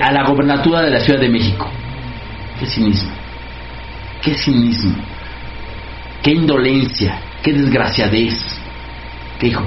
[0.01, 1.69] a la gobernatura de la Ciudad de México.
[2.59, 3.11] Qué cinismo.
[4.21, 4.95] Qué cinismo.
[6.21, 7.19] Qué indolencia.
[7.41, 8.59] Qué desgraciadez.
[9.39, 9.63] Qué hijo.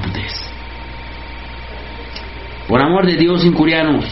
[2.69, 4.05] Por amor de Dios, incurianos,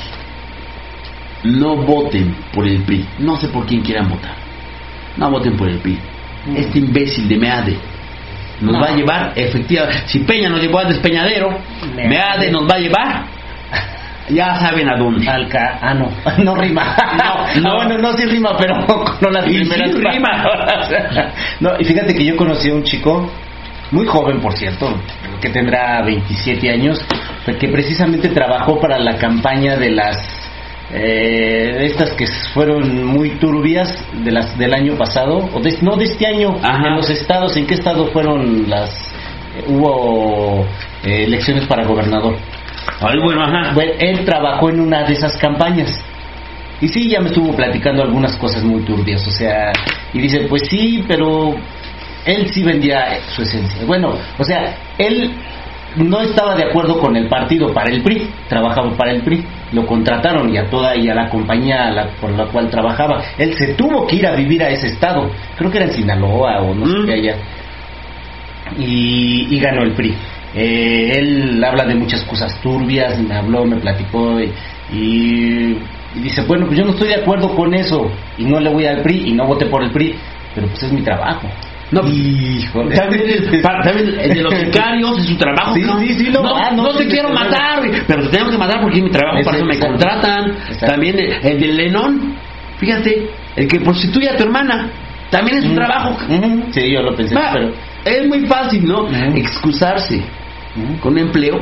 [1.45, 3.07] no voten por el PRI.
[3.19, 4.48] No sé por quién quieran votar.
[5.19, 5.99] No voten por el PRI.
[6.47, 6.57] Mm.
[6.57, 7.77] Este imbécil de Meade
[8.61, 11.57] nos va a llevar, efectivamente, si Peña nos llevó al despeñadero,
[11.95, 13.25] Meade nos va a llevar
[14.29, 15.29] ya saben a dónde.
[15.29, 16.11] Alca ah, no,
[16.45, 16.97] no rima.
[17.17, 18.77] No, no, bueno, no sí rima, pero
[19.21, 20.45] no las primeras sí rima.
[21.61, 23.31] no, y fíjate que yo conocí a un chico,
[23.91, 24.93] muy joven por cierto,
[25.41, 27.05] que tendrá 27 años,
[27.59, 30.38] que precisamente trabajó para la campaña de las
[30.93, 33.93] eh, estas que fueron muy turbias
[34.25, 37.75] de las del año pasado o no de este año en los estados en qué
[37.75, 38.91] estado fueron las
[39.55, 40.65] eh, hubo
[41.05, 42.37] eh, elecciones para gobernador
[43.01, 43.75] bueno, ajá.
[43.99, 45.91] él trabajó en una de esas campañas.
[46.81, 49.73] Y sí ya me estuvo platicando algunas cosas muy turbias o sea
[50.13, 51.57] y dice pues sí pero
[52.25, 53.85] él sí vendía su esencia.
[53.85, 55.33] Bueno o sea él
[55.97, 59.87] no estaba de acuerdo con el partido para el PRI, trabajaba para el PRI, lo
[59.87, 63.23] contrataron y a toda y a la compañía por la cual trabajaba.
[63.39, 66.61] Él se tuvo que ir a vivir a ese estado, creo que era en Sinaloa
[66.63, 67.21] o no sé qué mm.
[67.21, 67.37] allá,
[68.79, 70.15] y, ganó el PRI.
[70.55, 74.53] Eh, él habla de muchas cosas turbias, me habló, me platicó y,
[74.93, 75.79] y,
[76.23, 79.03] dice, bueno, pues yo no estoy de acuerdo con eso y no le voy al
[79.03, 80.15] PRI y no voté por el PRI,
[80.55, 81.49] pero pues es mi trabajo.
[81.91, 82.95] No, híjole.
[82.95, 85.75] También, también el de los sicarios, es su trabajo.
[85.75, 88.81] Sí, sí, sí, no, no, ah, no, te quiero matar, pero te tengo que matar
[88.83, 90.55] porque es mi trabajo, para eso me contratan.
[90.81, 92.35] También el, del Lenón,
[92.79, 94.91] fíjate, el que prostituye a tu hermana,
[95.31, 96.17] también es su trabajo.
[96.71, 97.73] Sí, yo lo pensé, pero...
[98.05, 99.09] Es muy fácil, ¿no?
[99.35, 100.23] Excusarse
[101.01, 101.59] con un empleo.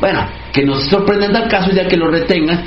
[0.00, 2.64] Bueno, que nos sorprenda en tal caso ya que lo retengan,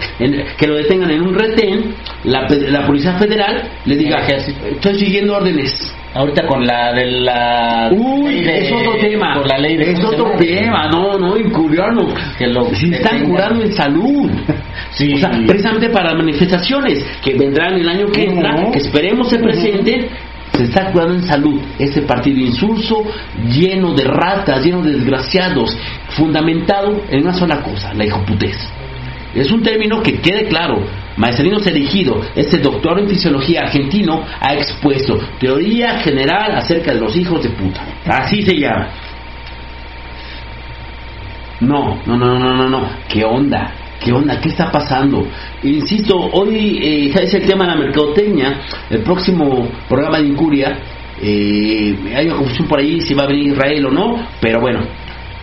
[0.57, 5.93] que lo detengan en un retén, la, la Policía Federal le diga, estoy siguiendo órdenes
[6.15, 7.89] Ahorita con la de la.
[7.91, 9.33] Uy, es otro tema.
[9.33, 12.13] Con la ley de es otro tema, no, no, incurriarnos.
[12.37, 14.29] Que lo si están curando en salud.
[14.91, 15.13] sí.
[15.15, 20.07] O sea, precisamente para manifestaciones que vendrán el año que entra, que esperemos se presenten,
[20.53, 23.03] se está curando en salud ese partido insulso,
[23.49, 25.75] lleno de ratas, lleno de desgraciados,
[26.09, 28.55] fundamentado en una sola cosa, la hijoputez.
[29.33, 30.85] Es un término que quede claro,
[31.17, 37.41] Maestrino Serigido, este doctor en fisiología argentino, ha expuesto teoría general acerca de los hijos
[37.41, 37.83] de puta.
[38.05, 38.89] Así se llama.
[41.61, 42.89] No, no, no, no, no, no.
[43.07, 43.71] ¿Qué onda?
[44.03, 44.39] ¿Qué onda?
[44.41, 45.25] ¿Qué está pasando?
[45.63, 48.59] Insisto, hoy eh, es el tema de la mercadotecnia.
[48.89, 50.77] El próximo programa de Incuria,
[51.21, 54.81] eh, hay una confusión por ahí si va a venir Israel o no, pero bueno,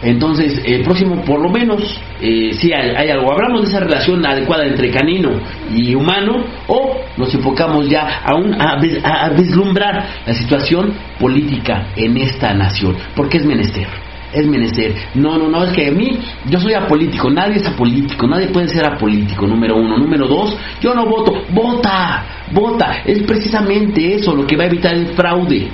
[0.02, 3.32] entonces, el próximo, por lo menos, eh, si hay, algo.
[3.32, 5.40] Hablamos de esa relación adecuada entre canino
[5.74, 12.52] y humano, o nos enfocamos ya a, un, a, vislumbrar la situación política en esta
[12.52, 13.86] nación, porque es menester.
[14.32, 14.94] Es menester.
[15.14, 18.68] No, no, no, es que a mí, yo soy apolítico, nadie es apolítico, nadie puede
[18.68, 19.98] ser apolítico, número uno.
[19.98, 23.02] Número dos, yo no voto, vota, vota.
[23.04, 25.68] Es precisamente eso lo que va a evitar el fraude.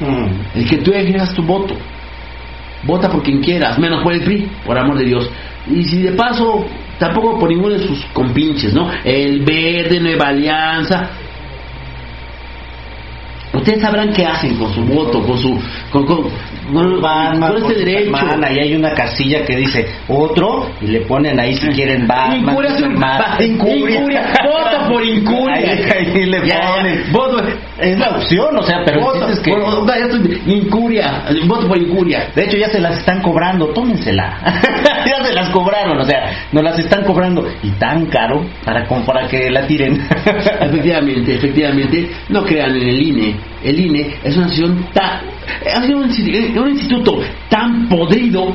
[0.00, 0.58] Mm.
[0.58, 1.74] El que tú ejerzas tu voto
[2.84, 5.30] vota por quien quieras, menos por el PRI, por amor de Dios.
[5.68, 6.66] Y si de paso,
[6.98, 8.90] tampoco por ninguno de sus compinches, ¿no?
[9.04, 11.10] El Verde, Nueva Alianza,
[13.58, 15.58] ustedes sabrán qué hacen con su voto, con su
[15.90, 16.30] con, con,
[17.00, 18.12] van, con este derecho.
[18.50, 22.56] y hay una casilla que dice otro y le ponen ahí si quieren Batman,
[23.40, 25.54] incuria, incuria, vota por incuria.
[25.54, 27.12] Ahí, le ponen.
[27.12, 27.42] Voto,
[27.78, 29.50] es la opción, o sea, pero voto, es que
[30.46, 32.30] incuria, voto por incuria.
[32.34, 34.38] De hecho ya se las están cobrando, tómensela.
[35.06, 39.26] ya se las cobraron, o sea, nos las están cobrando y tan caro para para
[39.28, 40.00] que la tiren.
[40.60, 45.20] efectivamente, efectivamente, no crean en el INE el INE es una institución tan,
[45.94, 48.54] un, instituto tan podrido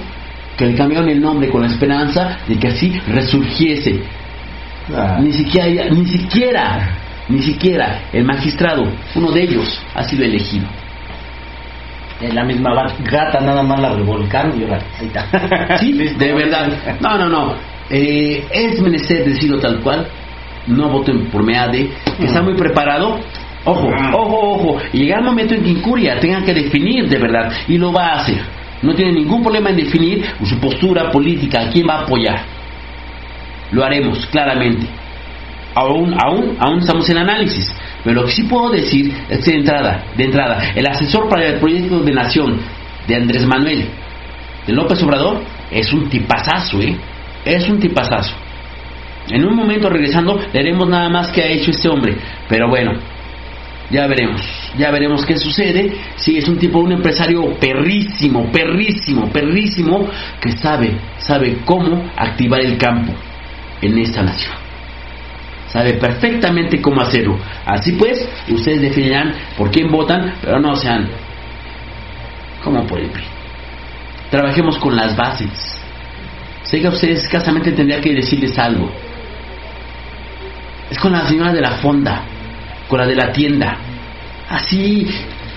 [0.58, 4.02] que le cambiaron el nombre con la esperanza de que así resurgiese.
[4.96, 5.20] Ah.
[5.22, 6.98] Ni siquiera, ni siquiera
[7.30, 8.86] Ni siquiera el magistrado,
[9.16, 10.68] uno de ellos, ha sido elegido.
[12.22, 12.72] Es la misma
[13.10, 16.68] gata, nada más la revolcaron y ahora Sí, de verdad.
[17.02, 17.56] No, no, no.
[17.90, 20.08] Eh, es menester decirlo tal cual.
[20.68, 23.20] No voten por MEADE, que está muy preparado.
[23.66, 24.82] Ojo, ojo, ojo.
[24.92, 27.52] Y llega el momento en que Incuria tenga que definir de verdad.
[27.68, 28.42] Y lo va a hacer.
[28.82, 32.44] No tiene ningún problema en definir su postura política, a quién va a apoyar.
[33.72, 34.86] Lo haremos, claramente.
[35.76, 37.74] Aún, aún, aún estamos en análisis.
[38.04, 41.48] Pero lo que sí puedo decir es que de entrada, de entrada, el asesor para
[41.48, 42.60] el proyecto de nación
[43.08, 43.88] de Andrés Manuel
[44.68, 45.42] de López Obrador
[45.72, 46.96] es un tipazazo, ¿eh?
[47.46, 48.34] Es un tipazazo.
[49.30, 52.18] En un momento regresando veremos nada más que ha hecho este hombre.
[52.48, 52.94] Pero bueno,
[53.90, 54.42] ya veremos,
[54.78, 55.92] ya veremos qué sucede.
[56.16, 60.08] Si es un tipo, un empresario perrísimo, perrísimo, perrísimo,
[60.40, 63.14] que sabe, sabe cómo activar el campo
[63.82, 64.54] en esta nación.
[65.68, 67.38] Sabe perfectamente cómo hacerlo.
[67.66, 71.10] Así pues, ustedes definirán por quién votan, pero no sean
[72.64, 73.10] como por el.
[74.30, 75.80] Trabajemos con las bases.
[76.64, 78.90] Sé que ustedes escasamente tendría que decirles algo.
[80.90, 82.24] Es con la señora de la fonda,
[82.88, 83.78] con la de la tienda.
[84.50, 85.08] Así,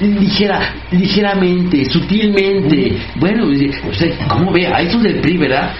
[0.01, 2.97] ligera, ligeramente, sutilmente.
[3.17, 4.67] Bueno, usted, ¿cómo ve?
[4.67, 5.73] A esos del PRI, ¿verdad?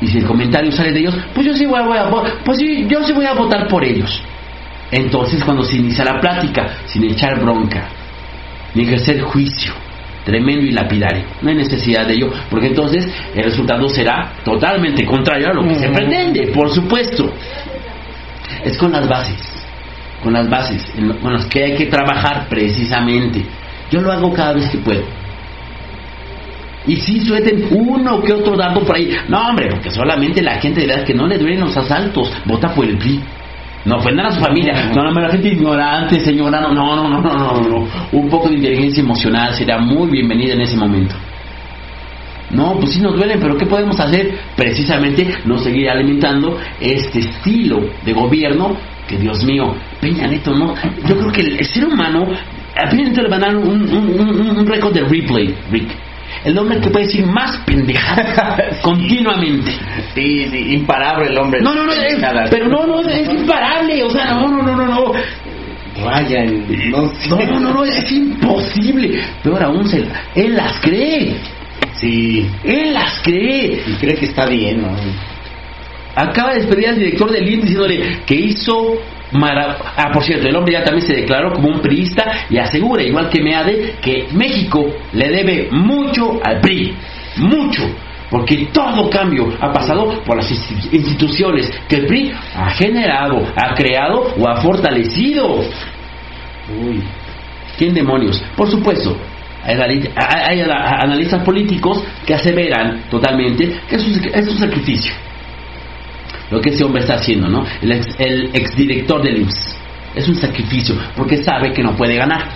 [0.00, 2.08] y si el comentario sale de ellos, pues yo sí voy a,
[2.44, 4.22] pues yo sí voy a votar por ellos.
[4.90, 7.88] Entonces cuando se inicia la plática, sin echar bronca,
[8.74, 9.72] ni ejercer juicio,
[10.24, 15.50] tremendo y lapidario, no hay necesidad de ello, porque entonces el resultado será totalmente contrario
[15.50, 17.32] a lo que se pretende, por supuesto.
[18.64, 19.67] Es con las bases,
[20.22, 20.92] con las bases
[21.22, 23.44] con las que hay que trabajar precisamente.
[23.90, 25.02] Yo lo hago cada vez que puedo
[26.88, 29.14] y si suelten uno que otro dato por ahí.
[29.28, 32.74] No, hombre, porque solamente la gente de verdad que no le duelen los asaltos, vota
[32.74, 33.20] por el PRI.
[33.84, 34.90] No ofendan a su familia.
[34.94, 36.60] No, no, la gente ignorante, señora.
[36.62, 37.88] No, no, no, no, no, no.
[38.12, 41.14] Un poco de inteligencia emocional será muy bienvenida en ese momento.
[42.50, 44.38] No, pues sí nos duelen, pero ¿qué podemos hacer?
[44.56, 48.74] Precisamente no seguir alimentando este estilo de gobierno
[49.08, 50.74] que, Dios mío, Peña Neto, no.
[51.06, 52.28] Yo creo que el, ser humano,
[52.76, 55.88] a Peña Neto le van a dar un, un, un récord de replay, Rick
[56.44, 59.72] el hombre que puede decir más pendejadas continuamente.
[60.14, 61.60] Sí, sí, imparable el hombre.
[61.60, 61.92] No, no, no,
[62.50, 65.12] pero no, no, es imparable, o sea, no, no, no, no, no.
[66.04, 69.20] Vaya, no, no, no, no, es imposible.
[69.42, 70.04] Peor aún, se,
[70.34, 71.34] él las cree.
[71.94, 72.48] Sí.
[72.62, 73.82] Él las cree.
[73.84, 74.90] Y cree que está bien, ¿no?
[76.18, 78.98] Acaba de despedir al director del INE diciéndole que hizo
[79.30, 83.28] Ah, por cierto, el hombre ya también se declaró como un priista y asegura, igual
[83.28, 86.94] que Meade, que México le debe mucho al PRI.
[87.36, 87.82] Mucho.
[88.30, 90.50] Porque todo cambio ha pasado por las
[90.92, 95.60] instituciones que el PRI ha generado, ha creado o ha fortalecido.
[96.68, 97.02] Uy,
[97.78, 98.42] ¿quién demonios?
[98.54, 99.16] Por supuesto,
[99.64, 105.12] hay, analistas políticos que aseveran totalmente que es un sacrificio
[106.50, 107.64] lo que ese hombre está haciendo, ¿no?
[107.82, 109.76] El, ex, el exdirector del IMSS.
[110.14, 112.48] Es un sacrificio porque sabe que no puede ganar.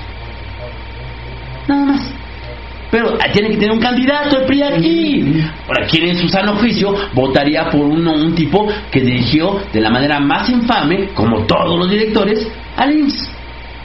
[1.69, 2.13] Nada más.
[2.91, 5.43] Pero tiene que tener un candidato el PRI aquí.
[5.67, 9.89] Ahora, ¿quién en su sano juicio votaría por uno, un tipo que dirigió de la
[9.89, 13.31] manera más infame, como todos los directores, al IMSS?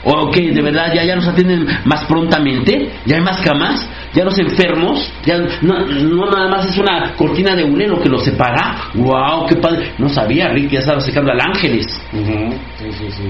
[0.04, 4.24] O que de verdad ya, ya nos atienden más prontamente, ya hay más camas, ya
[4.24, 8.90] los enfermos, ya no, nada más es una cortina de hule lo que los separa.
[8.94, 9.46] ¡Wow!
[9.46, 9.92] ¡Qué padre!
[9.98, 11.86] No sabía, Rick, ya estaba secando al Ángeles.
[12.12, 13.22] Sí, sí, sí.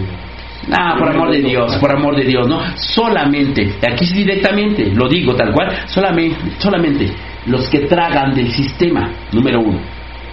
[0.70, 2.60] Ah, por amor de Dios, por amor de Dios, ¿no?
[2.76, 7.10] Solamente, aquí sí directamente, lo digo tal cual, solamente, solamente
[7.46, 9.80] los que tragan del sistema, número uno.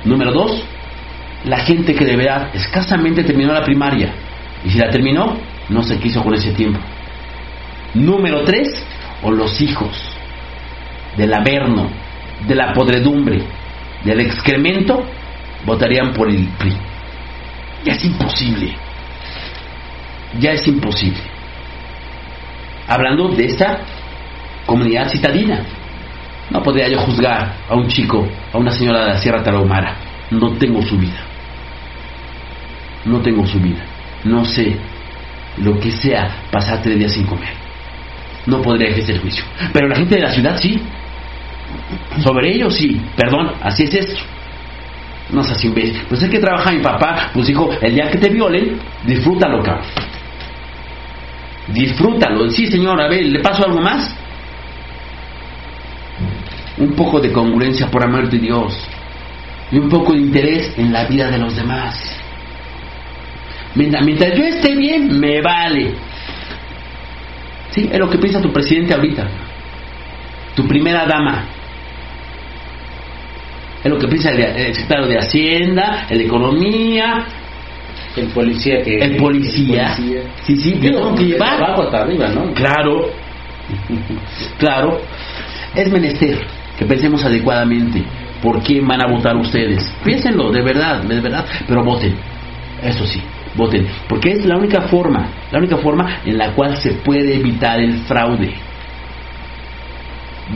[0.04, 0.64] Número dos,
[1.46, 4.14] la gente que de verdad escasamente terminó la primaria.
[4.66, 5.38] Y si la terminó,
[5.70, 6.80] no se quiso con ese tiempo.
[7.94, 8.68] Número tres,
[9.24, 9.92] o los hijos
[11.18, 11.90] del averno,
[12.48, 13.42] de la podredumbre,
[14.04, 15.06] del excremento,
[15.66, 16.76] votarían por el PRI.
[17.86, 18.76] Ya es imposible.
[20.40, 21.22] Ya es imposible.
[22.88, 23.80] Hablando de esta
[24.66, 25.64] comunidad citadina.
[26.50, 29.96] No podría yo juzgar a un chico, a una señora de la Sierra Tarahumara.
[30.30, 31.24] No tengo su vida.
[33.06, 33.84] No tengo su vida.
[34.24, 34.78] No sé
[35.58, 37.54] lo que sea pasar tres días sin comer.
[38.46, 39.44] No podría ejercer juicio.
[39.74, 40.80] Pero la gente de la ciudad sí.
[42.24, 43.02] Sobre ellos sí.
[43.16, 44.22] Perdón, así es esto.
[45.32, 47.32] No sé si Pues es que trabaja mi papá.
[47.34, 49.86] Pues dijo, el día que te violen, disfrútalo, cabrón.
[51.68, 52.50] Disfrútalo.
[52.52, 54.16] Sí, señor, a ver, ¿le paso algo más?
[56.78, 58.88] Un poco de congruencia por amor de Dios.
[59.72, 62.25] Y un poco de interés en la vida de los demás.
[63.76, 65.92] Mientras, mientras yo esté bien, me vale.
[67.72, 69.28] Sí, es lo que piensa tu presidente ahorita.
[70.56, 71.44] Tu primera dama.
[73.84, 77.26] Es lo que piensa el, el secretario de Hacienda, el de Economía,
[78.16, 78.96] El policía que...
[78.98, 79.94] el policía.
[80.44, 81.62] Sí, sí, yo tengo que llevar.
[81.62, 82.52] abajo hasta arriba, ¿no?
[82.54, 83.12] Claro,
[84.58, 85.02] claro.
[85.76, 86.40] Es menester
[86.80, 88.02] que pensemos adecuadamente
[88.42, 89.84] por quién van a votar ustedes.
[90.04, 92.16] Piénsenlo, de verdad, de verdad, pero voten.
[92.82, 93.22] Eso sí,
[93.56, 93.88] voten.
[94.08, 98.00] Porque es la única forma, la única forma en la cual se puede evitar el
[98.00, 98.54] fraude.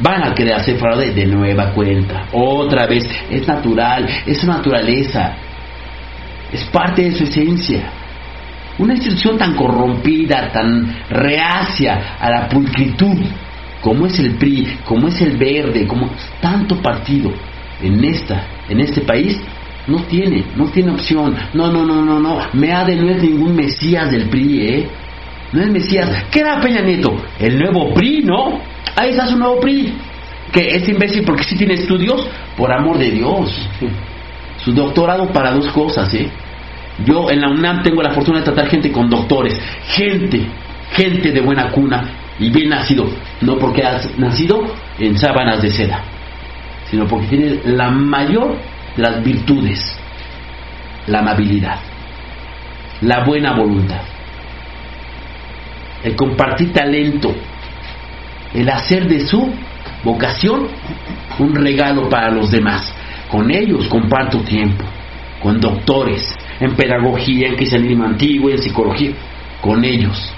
[0.02, 2.28] Van a querer hacer fraude de nueva cuenta.
[2.32, 5.34] Otra vez, es natural, es su naturaleza.
[6.52, 7.90] Es parte de su esencia.
[8.78, 13.18] Una institución tan corrompida, tan reacia a la pulcritud,
[13.82, 17.32] como es el PRI, como es el Verde, como tanto partido
[17.82, 19.42] en esta, en este país,
[19.88, 21.36] no tiene, no tiene opción.
[21.54, 22.40] No, no, no, no, no.
[22.54, 24.90] Meade no es ningún mesías del PRI, ¿eh?
[25.52, 26.26] No es mesías.
[26.32, 27.16] ¿Qué era Peña Nieto?
[27.40, 28.60] El nuevo PRI, ¿no?
[28.96, 29.94] Ahí está su nuevo PRI.
[30.52, 32.28] Que es imbécil porque sí tiene estudios,
[32.58, 33.70] por amor de Dios.
[34.58, 36.30] Su doctorado para dos cosas, ¿eh?
[37.06, 40.42] Yo en la UNAM tengo la fortuna de tratar gente con doctores, gente,
[40.92, 42.04] gente de buena cuna
[42.40, 43.08] y bien nacido,
[43.42, 44.66] no porque has nacido
[44.98, 46.02] en sábanas de seda,
[46.90, 48.58] sino porque tiene la mayor
[48.98, 49.98] las virtudes,
[51.08, 51.80] la amabilidad,
[53.02, 54.02] la buena voluntad,
[56.04, 57.34] el compartir talento,
[58.54, 59.54] el hacer de su
[60.04, 60.68] vocación
[61.40, 62.94] un regalo para los demás.
[63.30, 64.84] Con ellos comparto tiempo,
[65.42, 69.12] con doctores, en pedagogía, en cristianismo antiguo, en psicología,
[69.62, 70.34] con ellos,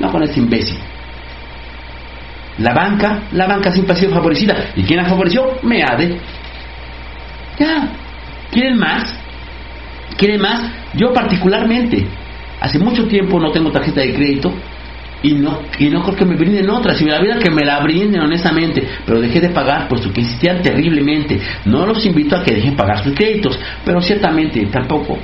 [0.00, 0.78] no con ese imbécil.
[2.58, 4.70] La banca, la banca siempre ha sido favorecida.
[4.76, 5.58] ¿Y quién la favoreció?
[5.62, 6.18] Meade.
[7.58, 7.88] Ya.
[8.50, 9.18] ¿Quieren más?
[10.16, 10.70] ¿Quieren más?
[10.94, 12.06] Yo particularmente,
[12.60, 14.52] hace mucho tiempo no tengo tarjeta de crédito
[15.22, 16.94] y no, y no creo que me brinden otra.
[16.94, 20.20] Si me la vida que me la brinden honestamente, pero dejé de pagar puesto que
[20.20, 21.40] insistían terriblemente.
[21.64, 25.18] No los invito a que dejen pagar sus créditos, pero ciertamente tampoco.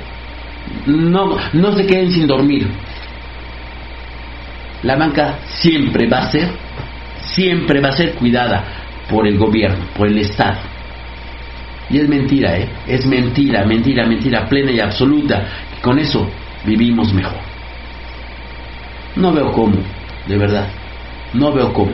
[0.87, 2.67] No, no se queden sin dormir.
[4.83, 6.49] La banca siempre va a ser,
[7.21, 8.63] siempre va a ser cuidada
[9.07, 10.70] por el gobierno, por el Estado.
[11.91, 12.69] Y es mentira, ¿eh?
[12.87, 15.45] Es mentira, mentira, mentira plena y absoluta.
[15.81, 16.29] Con eso
[16.63, 17.39] vivimos mejor.
[19.15, 19.77] No veo cómo,
[20.27, 20.67] de verdad.
[21.33, 21.91] No veo cómo.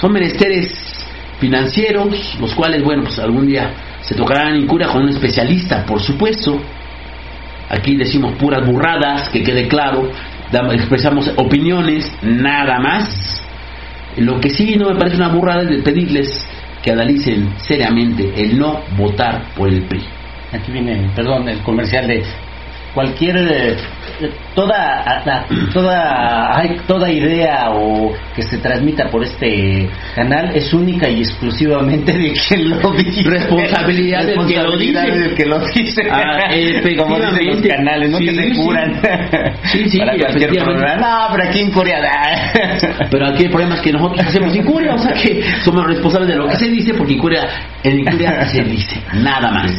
[0.00, 1.06] Son menesteres
[1.38, 6.00] financieros, los cuales, bueno, pues algún día se tocarán en cura con un especialista, por
[6.00, 6.60] supuesto.
[7.68, 10.10] Aquí decimos puras burradas, que quede claro,
[10.72, 13.42] expresamos opiniones, nada más.
[14.16, 16.46] Lo que sí no me parece una burrada es de pedirles
[16.82, 20.02] que analicen seriamente el no votar por el PRI.
[20.52, 22.24] Aquí viene, perdón, el comercial de
[22.94, 23.76] cualquier eh,
[24.54, 24.76] toda
[25.06, 31.20] a- toda hay toda idea o que se transmita por este canal es única y
[31.20, 33.22] exclusivamente de quien lo dice.
[33.22, 35.00] Responsabilidad del que lo dice.
[35.10, 36.02] Del que lo dice.
[36.10, 36.50] Ah,
[36.98, 38.60] como dicen los canales no que Sí, se sí.
[38.60, 39.00] curan.
[39.64, 42.52] Sí, sí, para cualquier no pero aquí en Corea
[43.10, 46.36] Pero aquí el problema es que nosotros hacemos incuria, o sea que somos responsables de
[46.36, 47.48] lo que se dice, porque incuria,
[47.82, 49.72] en incuria se dice, nada más.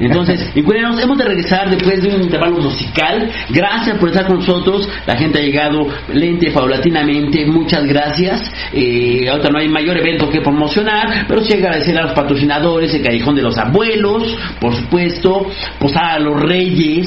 [0.00, 3.30] Entonces, incurianos, hemos de regresar después de un intervalo musical.
[3.50, 4.88] Gracias por estar con nosotros.
[5.06, 7.46] La gente ha llegado lente, paulatinamente.
[7.46, 8.50] Muchas gracias.
[8.72, 13.02] Eh, ahorita no hay mayor evento que promocionar, pero sí agradecer a los patrocinadores, el
[13.02, 15.46] Callejón de los Abuelos, por supuesto,
[15.78, 17.06] Posada a los Reyes,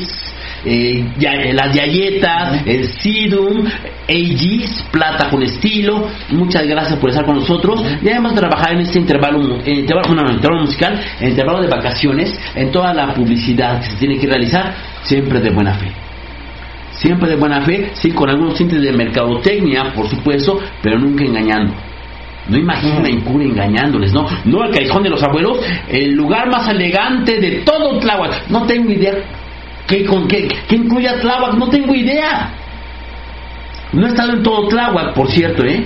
[0.65, 3.65] eh, eh, las Yayetas, el Sidum,
[4.07, 6.07] AGs, Plata con Estilo.
[6.29, 7.83] Muchas gracias por estar con nosotros.
[8.01, 12.39] Ya hemos trabajado en este intervalo, eh, intervalo, no, intervalo musical, en intervalo de vacaciones,
[12.55, 15.91] en toda la publicidad que se tiene que realizar, siempre de buena fe.
[16.91, 21.73] Siempre de buena fe, sí, con algunos tintes de mercadotecnia, por supuesto, pero nunca engañando.
[22.47, 24.27] No imaginen una incuria engañándoles, ¿no?
[24.45, 28.49] No, el Callejón de los Abuelos, el lugar más elegante de todo Tláhuac.
[28.49, 29.13] No tengo idea
[29.87, 31.53] ¿Qué, con qué, qué incluye a Tláhuac?
[31.55, 32.51] No tengo idea.
[33.91, 35.85] No he estado en todo Tláhuac, por cierto, ¿eh?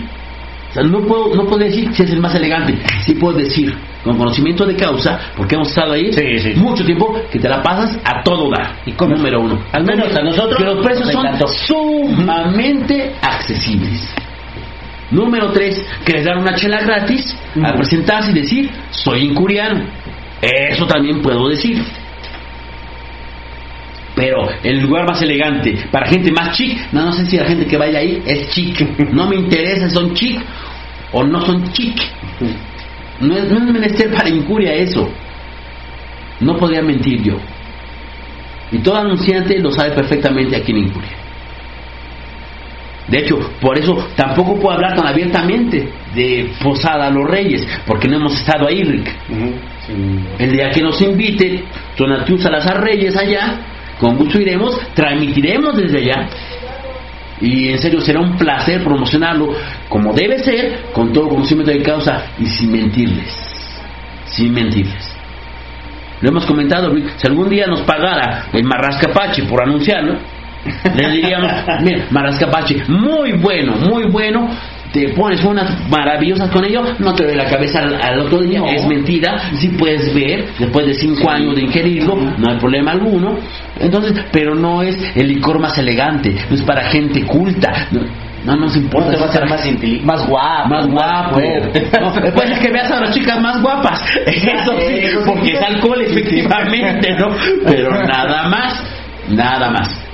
[0.70, 2.78] O sea, no puedo, no puedo decir si es el más elegante.
[3.06, 3.74] Sí puedo decir,
[4.04, 6.54] con conocimiento de causa, porque hemos estado ahí Sí, sí.
[6.56, 8.76] mucho tiempo, que te la pasas a todo dar.
[8.86, 9.16] ¿Y cómo?
[9.16, 9.60] Número uno.
[9.72, 14.14] Al menos a nosotros Que los precios son sumamente accesibles.
[15.10, 19.86] Número tres, que les dan una chela gratis al presentarse y decir, soy incuriano.
[20.42, 21.82] Eso también puedo decir.
[24.18, 27.68] Pero el lugar más elegante, para gente más chic, no, no sé si la gente
[27.68, 28.82] que vaya ahí es chic.
[29.14, 30.42] No me interesa si son chic
[31.12, 31.96] o no son chic.
[33.22, 35.08] No es, no es menester para incuria eso.
[36.40, 37.36] No podría mentir yo.
[38.72, 41.10] Y todo anunciante lo sabe perfectamente aquí en Incuria.
[43.08, 48.08] De hecho, por eso tampoco puedo hablar tan abiertamente de Posada a los Reyes, porque
[48.10, 49.10] no hemos estado ahí, Rick.
[50.38, 51.64] El día que nos invite
[51.98, 53.62] Donatiu Salazar Reyes allá,
[54.00, 56.30] con gusto iremos, transmitiremos desde allá.
[57.40, 59.54] Y en serio, será un placer promocionarlo
[59.90, 63.82] como debe ser, con todo conocimiento de causa y sin mentirles.
[64.26, 65.16] Sin mentirles.
[66.22, 70.18] Lo hemos comentado, si algún día nos pagara el Marrascapache por anunciarlo,
[70.96, 74.50] le diríamos, mira, Marrascapache, muy bueno, muy bueno,
[74.94, 78.86] te pones unas maravillosas con ello, no te doy la cabeza al, otro día, es
[78.88, 83.38] mentira, si puedes ver, después de cinco años de ingerirlo, no hay problema alguno,
[83.80, 87.88] entonces, pero no es el licor más elegante, no es para gente culta,
[88.48, 89.18] no nos importa.
[89.18, 89.62] va a ser más
[90.04, 90.70] más guapo.
[90.70, 91.42] Más guapo.
[92.00, 94.02] No, puede ser que veas a las chicas más guapas.
[94.26, 97.36] Eso sí, porque es alcohol, efectivamente, ¿no?
[97.66, 98.84] Pero nada más,
[99.30, 100.07] nada más.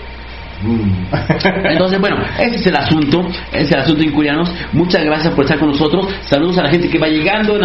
[1.63, 4.51] Entonces, bueno, ese es el asunto, ese es el asunto incurianos.
[4.71, 6.07] Muchas gracias por estar con nosotros.
[6.21, 7.55] Saludos a la gente que va llegando,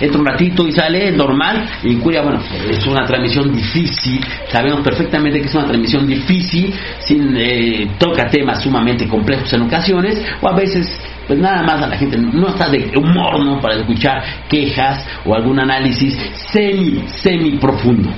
[0.00, 1.68] entra un ratito y sale, normal.
[1.84, 7.88] Incuria, bueno, es una transmisión difícil, sabemos perfectamente que es una transmisión difícil, sin eh,
[7.98, 10.88] toca temas sumamente complejos en ocasiones, o a veces
[11.26, 13.60] pues nada más a la gente no está de humor ¿no?
[13.60, 16.16] para escuchar quejas o algún análisis
[16.52, 18.10] semi semi profundo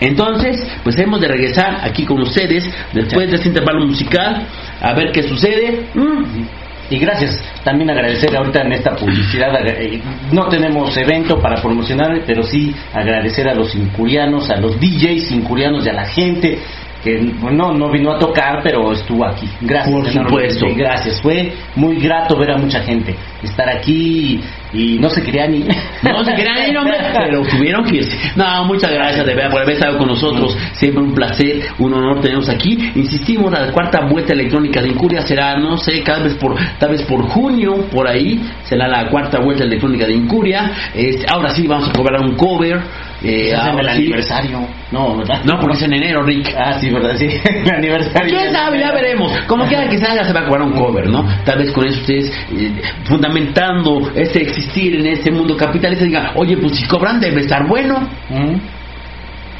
[0.00, 4.46] entonces, pues hemos de regresar aquí con ustedes después de este intervalo musical
[4.80, 5.86] a ver qué sucede.
[5.94, 6.44] Mm.
[6.88, 12.44] Y gracias, también agradecer ahorita en esta publicidad, eh, no tenemos evento para promocionar, pero
[12.44, 16.58] sí agradecer a los incurianos, a los DJs incurianos y a la gente
[17.02, 19.48] que no, no vino a tocar, pero estuvo aquí.
[19.60, 19.94] Gracias.
[19.94, 20.66] Por supuesto.
[20.76, 21.20] Gracias.
[21.20, 24.40] Fue muy grato ver a mucha gente estar aquí
[24.72, 26.96] y no se querían ni no se querían ni hombre.
[27.14, 30.56] Pero tuvieron que irse no muchas gracias de verdad por haber estado con nosotros.
[30.72, 32.92] Siempre un placer un honor tenemos aquí.
[32.94, 37.02] Insistimos la cuarta vuelta electrónica de Incuria será no sé cada vez por tal vez
[37.02, 40.70] por junio por ahí será la cuarta vuelta electrónica de Incuria.
[40.94, 42.80] Este, ahora sí vamos a cobrar un cover
[43.22, 44.66] eh, en el aniversario.
[44.92, 46.54] No verdad no porque es en enero Rick.
[46.56, 49.32] Ah sí verdad sí el aniversario quién sabe ya veremos.
[49.46, 52.00] Como quiera que salga se va a cobrar un cover no tal vez con eso
[52.00, 52.72] ustedes eh,
[53.04, 58.00] fundamentando este existir en este mundo capitalista digan, oye, pues si cobran debe estar bueno.
[58.28, 58.56] Mm.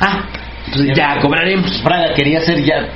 [0.00, 0.24] Ah,
[0.66, 1.80] entonces ya cobraremos.
[1.82, 2.88] Fraga quería ser ya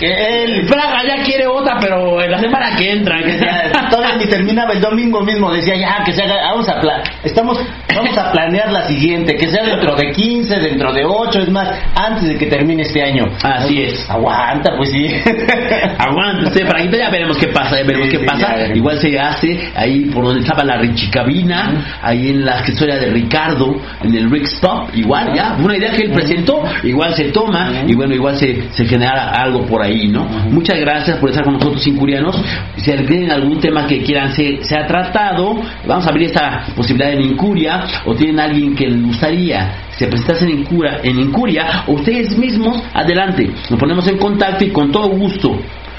[0.00, 3.18] el Fraga ya quiere otra, pero en la semana que entra.
[3.22, 3.38] Que
[3.90, 5.52] Todavía ni terminaba el domingo mismo.
[5.52, 6.50] Decía ya que se haga.
[6.50, 6.80] Vamos a,
[7.24, 7.58] estamos,
[7.94, 9.36] vamos a planear la siguiente.
[9.36, 11.40] Que sea dentro de 15, dentro de 8.
[11.40, 13.24] Es más, antes de que termine este año.
[13.42, 14.08] Así es.
[14.08, 15.06] Aguanta, pues sí.
[15.98, 17.76] Aguanta, usted, Ya veremos qué pasa.
[17.76, 18.68] Ya veremos qué pasa.
[18.74, 21.98] Igual se hace ahí por donde estaba la Richicabina.
[22.02, 23.80] Ahí en la historia de Ricardo.
[24.02, 24.94] En el Rick Stop.
[24.94, 25.56] Igual, ya.
[25.58, 26.62] Una idea que él presentó.
[26.84, 27.82] Igual se toma.
[27.86, 30.24] Y bueno, igual se, se genera algo por ahí, ¿no?
[30.50, 32.40] Muchas gracias por estar con nosotros, incurianos.
[32.76, 37.22] Si tienen algún tema que quieran ser, ha tratado, vamos a abrir esta posibilidad en
[37.22, 42.38] Incuria, o tienen alguien que les gustaría se presentase en Incuria, en Incuria, o ustedes
[42.38, 45.58] mismos, adelante, nos ponemos en contacto y con todo gusto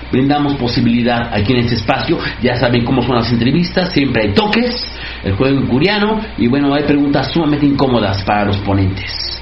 [0.10, 2.18] brindamos posibilidad aquí en este espacio.
[2.42, 4.90] Ya saben cómo son las entrevistas, siempre hay toques,
[5.24, 9.39] el juego incuriano y bueno, hay preguntas sumamente incómodas para los ponentes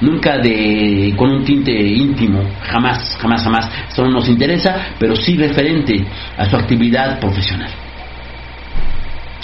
[0.00, 3.70] nunca de con un tinte íntimo, jamás, jamás, jamás.
[3.88, 6.04] Eso no nos interesa, pero sí referente
[6.36, 7.70] a su actividad profesional.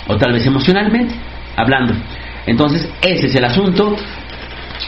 [0.09, 1.15] O tal vez emocionalmente,
[1.57, 1.95] hablando.
[2.47, 3.97] Entonces, ese es el asunto.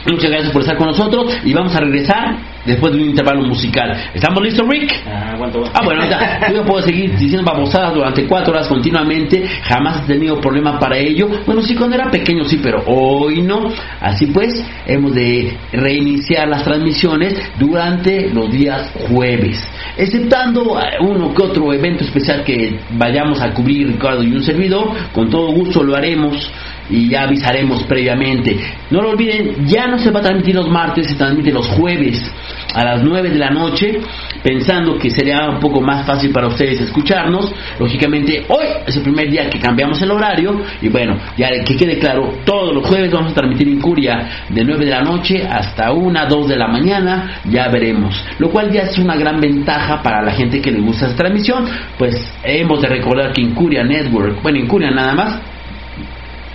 [0.09, 3.95] Muchas gracias por estar con nosotros y vamos a regresar después de un intervalo musical.
[4.13, 4.93] ¿Estamos listos, Rick?
[5.07, 5.35] Ah.
[5.73, 6.01] Ah, bueno,
[6.53, 9.45] yo puedo seguir diciendo babosadas durante cuatro horas continuamente.
[9.63, 11.29] Jamás he tenido problema para ello.
[11.45, 13.71] Bueno, sí, cuando era pequeño sí, pero hoy no.
[13.99, 19.61] Así pues, hemos de reiniciar las transmisiones durante los días jueves.
[19.97, 25.29] Exceptando uno que otro evento especial que vayamos a cubrir Ricardo y un servidor, con
[25.29, 26.49] todo gusto lo haremos
[26.89, 28.57] y ya avisaremos previamente.
[28.91, 32.31] No lo olviden, ya no se va a transmitir los martes, se transmite los jueves
[32.73, 33.99] a las 9 de la noche,
[34.43, 37.51] pensando que sería un poco más fácil para ustedes escucharnos.
[37.79, 41.97] Lógicamente, hoy es el primer día que cambiamos el horario y bueno, ya que quede
[41.97, 45.91] claro, todos los jueves vamos a transmitir en Curia de 9 de la noche hasta
[45.91, 48.23] 1, 2 de la mañana, ya veremos.
[48.39, 51.65] Lo cual ya es una gran ventaja para la gente que le gusta esta transmisión,
[51.97, 55.39] pues hemos de recordar que Incuria Network, bueno, Incuria nada más,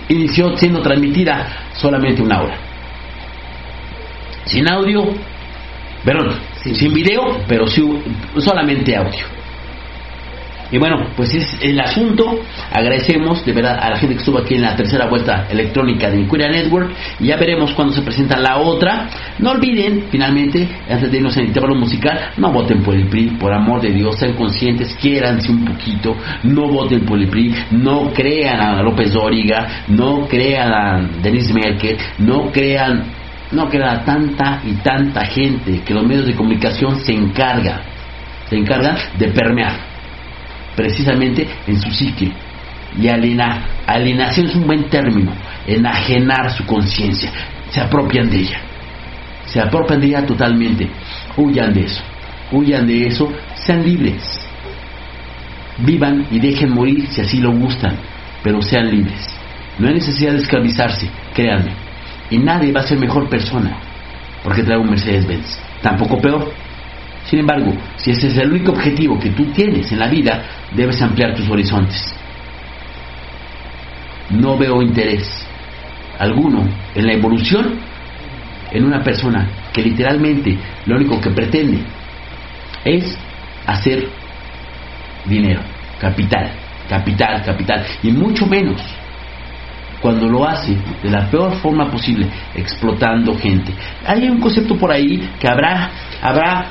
[0.09, 2.57] inició siendo transmitida solamente una hora.
[4.45, 5.13] Sin audio,
[6.03, 7.83] perdón, sin video, pero sí,
[8.39, 9.40] solamente audio.
[10.71, 12.39] Y bueno, pues es el asunto.
[12.71, 16.21] Agradecemos de verdad a la gente que estuvo aquí en la tercera vuelta electrónica de
[16.21, 16.91] Inquiria Network.
[17.19, 19.09] Y ya veremos cuando se presenta la otra.
[19.39, 23.51] No olviden, finalmente, antes de irnos en intervalo musical, no voten por el PRI, por
[23.53, 28.61] amor de Dios, sean conscientes, quiéranse un poquito, no voten por el PRI, no crean
[28.61, 33.03] a López Dóriga, no crean a Denise Merkel, no crean,
[33.51, 37.81] no crean a tanta y tanta gente que los medios de comunicación se encargan,
[38.49, 39.90] se encargan de permear
[40.81, 42.31] precisamente en su psique.
[42.99, 45.31] Y alienar, alienación es un buen término,
[45.67, 47.31] enajenar su conciencia,
[47.69, 48.59] se apropian de ella,
[49.45, 50.89] se apropian de ella totalmente,
[51.37, 52.01] huyan de eso,
[52.51, 54.45] huyan de eso, sean libres,
[55.77, 57.95] vivan y dejen morir si así lo gustan,
[58.43, 59.29] pero sean libres.
[59.79, 61.71] No hay necesidad de esclavizarse, créanme,
[62.29, 63.77] y nadie va a ser mejor persona
[64.43, 66.51] porque trae un Mercedes-Benz, tampoco peor.
[67.25, 70.43] Sin embargo, si ese es el único objetivo que tú tienes en la vida,
[70.73, 72.13] debes ampliar tus horizontes.
[74.29, 75.45] No veo interés
[76.17, 77.79] alguno en la evolución
[78.71, 81.79] en una persona que literalmente lo único que pretende
[82.85, 83.17] es
[83.65, 84.07] hacer
[85.25, 85.61] dinero,
[85.99, 86.51] capital,
[86.89, 88.81] capital, capital, y mucho menos
[90.01, 93.71] cuando lo hace de la peor forma posible, explotando gente.
[94.05, 95.91] Hay un concepto por ahí que habrá,
[96.21, 96.65] habrá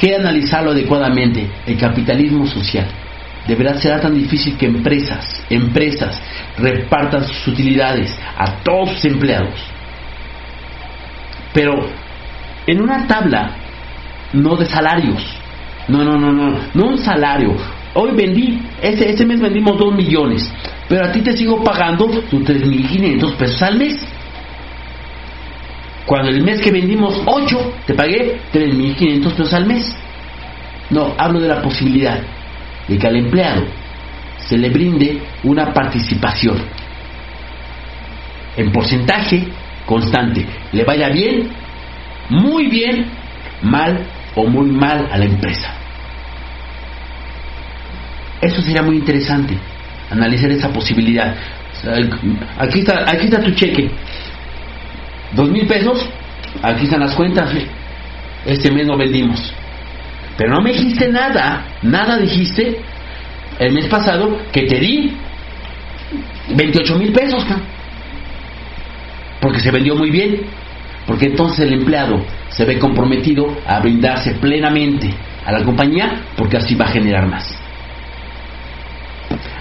[0.00, 2.86] que analizarlo adecuadamente, el capitalismo social.
[3.46, 6.20] De verdad será tan difícil que empresas, empresas
[6.56, 9.54] repartan sus utilidades a todos sus empleados.
[11.52, 11.86] Pero
[12.66, 13.50] en una tabla,
[14.32, 15.22] no de salarios.
[15.88, 17.56] No, no, no, no, no un salario.
[17.94, 20.50] Hoy vendí, ese, ese mes vendimos dos millones,
[20.88, 24.00] pero a ti te sigo pagando tus 3.500 pesos al mes.
[26.10, 29.96] Cuando el mes que vendimos 8, te pagué 3.500 pesos al mes.
[30.90, 32.20] No, hablo de la posibilidad
[32.88, 33.62] de que al empleado
[34.38, 36.56] se le brinde una participación
[38.56, 39.44] en porcentaje
[39.86, 40.44] constante.
[40.72, 41.48] Le vaya bien,
[42.28, 43.06] muy bien,
[43.62, 44.04] mal
[44.34, 45.72] o muy mal a la empresa.
[48.40, 49.56] Eso sería muy interesante,
[50.10, 51.36] analizar esa posibilidad.
[52.58, 53.88] Aquí está, aquí está tu cheque
[55.32, 56.08] dos mil pesos,
[56.62, 57.50] aquí están las cuentas,
[58.46, 59.52] este mes no vendimos.
[60.36, 62.80] Pero no me dijiste nada, nada dijiste
[63.58, 65.12] el mes pasado que te di
[66.54, 67.44] 28 mil pesos,
[69.40, 70.42] porque se vendió muy bien,
[71.06, 75.12] porque entonces el empleado se ve comprometido a brindarse plenamente
[75.44, 77.59] a la compañía porque así va a generar más.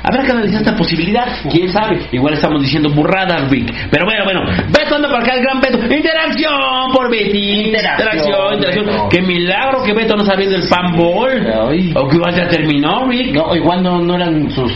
[0.04, 2.00] Habrá que analizar esta posibilidad, quién sabe.
[2.12, 3.90] Igual estamos diciendo burradas, Rick.
[3.90, 4.42] Pero bueno, bueno.
[4.70, 5.78] Beto anda por acá, el gran Beto.
[5.94, 7.68] Interacción por Betty.
[7.68, 9.10] Interacción, interacción.
[9.10, 11.94] Qué milagro que Beto no sabiendo el panball.
[11.96, 13.34] O que igual ya terminó, Rick.
[13.34, 14.72] No, igual no, no eran sus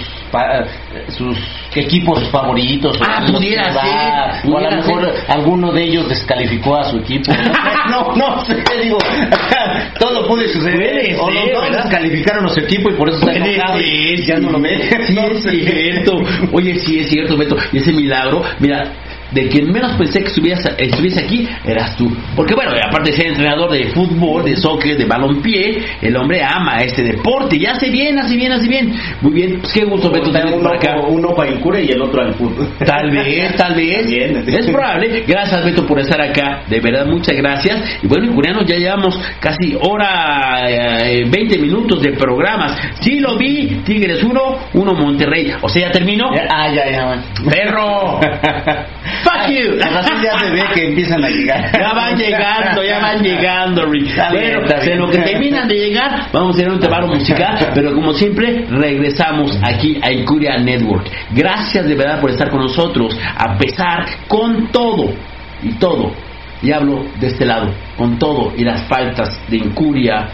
[1.10, 1.38] sus
[1.76, 2.98] equipos favoritos.
[3.02, 4.52] Ah, pudiera ser.
[4.52, 7.32] O a lo mejor alguno de ellos descalificó a su equipo.
[7.90, 8.98] no, no sé, digo.
[10.00, 11.16] todo puede suceder.
[11.20, 13.80] o los dos descalificaron a su equipo y por eso está enojado
[14.26, 14.80] ya no lo ve.
[15.44, 16.22] Sí, es cierto.
[16.52, 17.58] Oye, sí es cierto, Beto.
[17.72, 18.92] Y ese milagro, mira,
[19.34, 22.12] de quien menos pensé que estuviese, estuviese aquí eras tú.
[22.36, 26.82] Porque bueno, aparte de ser entrenador de fútbol, de soccer, de balompié, el hombre ama
[26.82, 28.94] este deporte y hace bien, hace bien, hace bien.
[29.22, 30.96] Muy bien, pues qué gusto Beto tenerte por acá.
[31.08, 32.70] Uno para el cura y el otro al fútbol.
[32.86, 34.06] Tal vez, tal vez.
[34.48, 35.24] es probable.
[35.28, 36.64] Gracias Beto por estar acá.
[36.68, 38.00] De verdad, muchas gracias.
[38.04, 42.78] Y bueno, Curianos, ya llevamos casi hora, eh, 20 minutos de programas.
[43.00, 45.54] Sí lo vi, Tigres 1, 1 Monterrey.
[45.62, 46.30] O sea, ya terminó.
[46.50, 47.24] Ah, ya, ya.
[47.50, 48.20] Perro.
[49.24, 49.78] Fuck you.
[49.78, 51.72] ya se ve que empiezan a llegar.
[51.80, 54.16] Ya van llegando, ya van llegando, Rick.
[54.32, 58.14] Bueno, de lo que terminan de llegar, vamos a tener un tebaro musical, pero como
[58.14, 61.10] siempre, regresamos aquí a Incuria Network.
[61.32, 65.14] Gracias de verdad por estar con nosotros, a pesar con todo
[65.62, 66.12] y todo.
[66.62, 70.30] Y hablo de este lado, con todo y las faltas de incuria,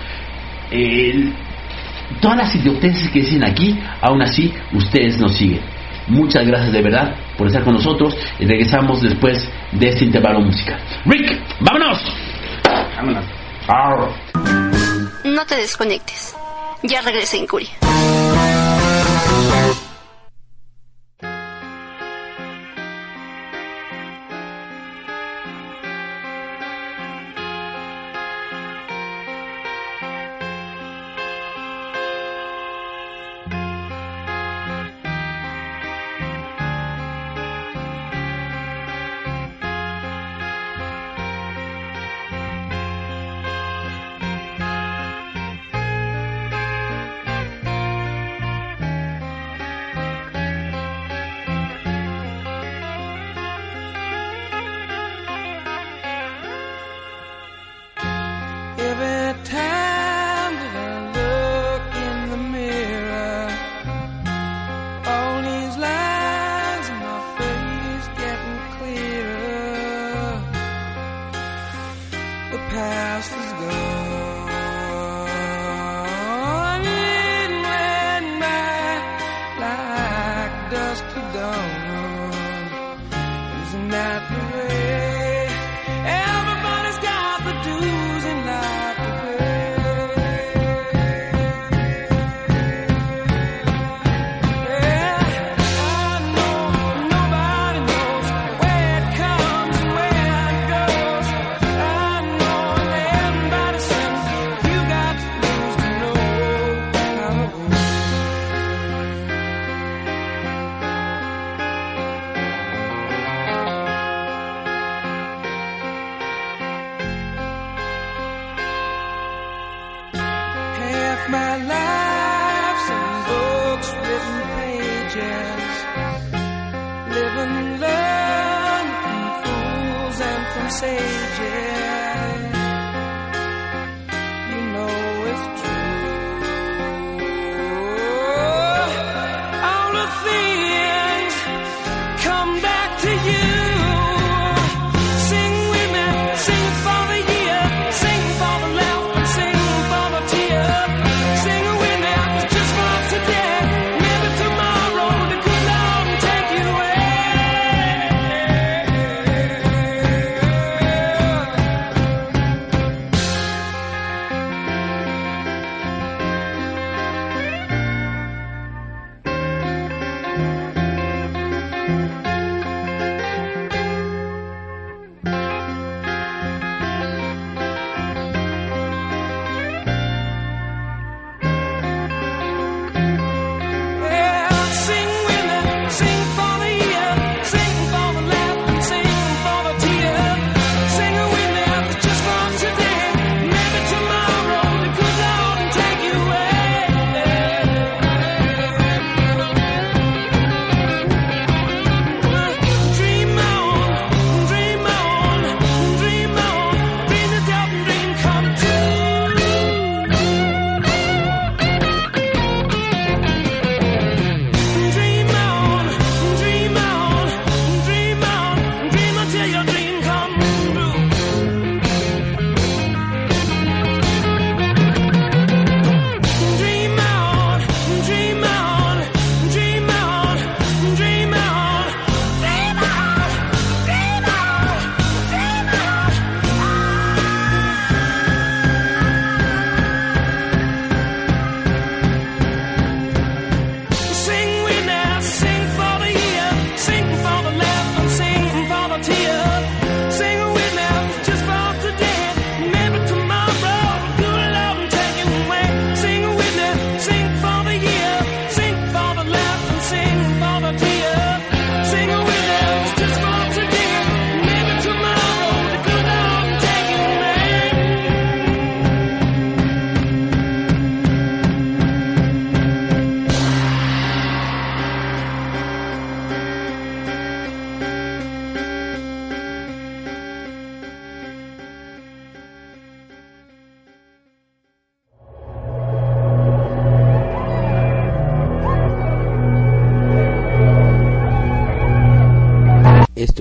[2.22, 5.62] todas las idioteces que dicen aquí, aún así ustedes nos siguen.
[6.10, 10.80] Muchas gracias de verdad por estar con nosotros y regresamos después de este intervalo musical.
[11.06, 12.04] Rick, vámonos.
[12.96, 13.26] Vámonos.
[15.24, 16.36] No te desconectes.
[16.84, 17.70] Ya regresé en Curia.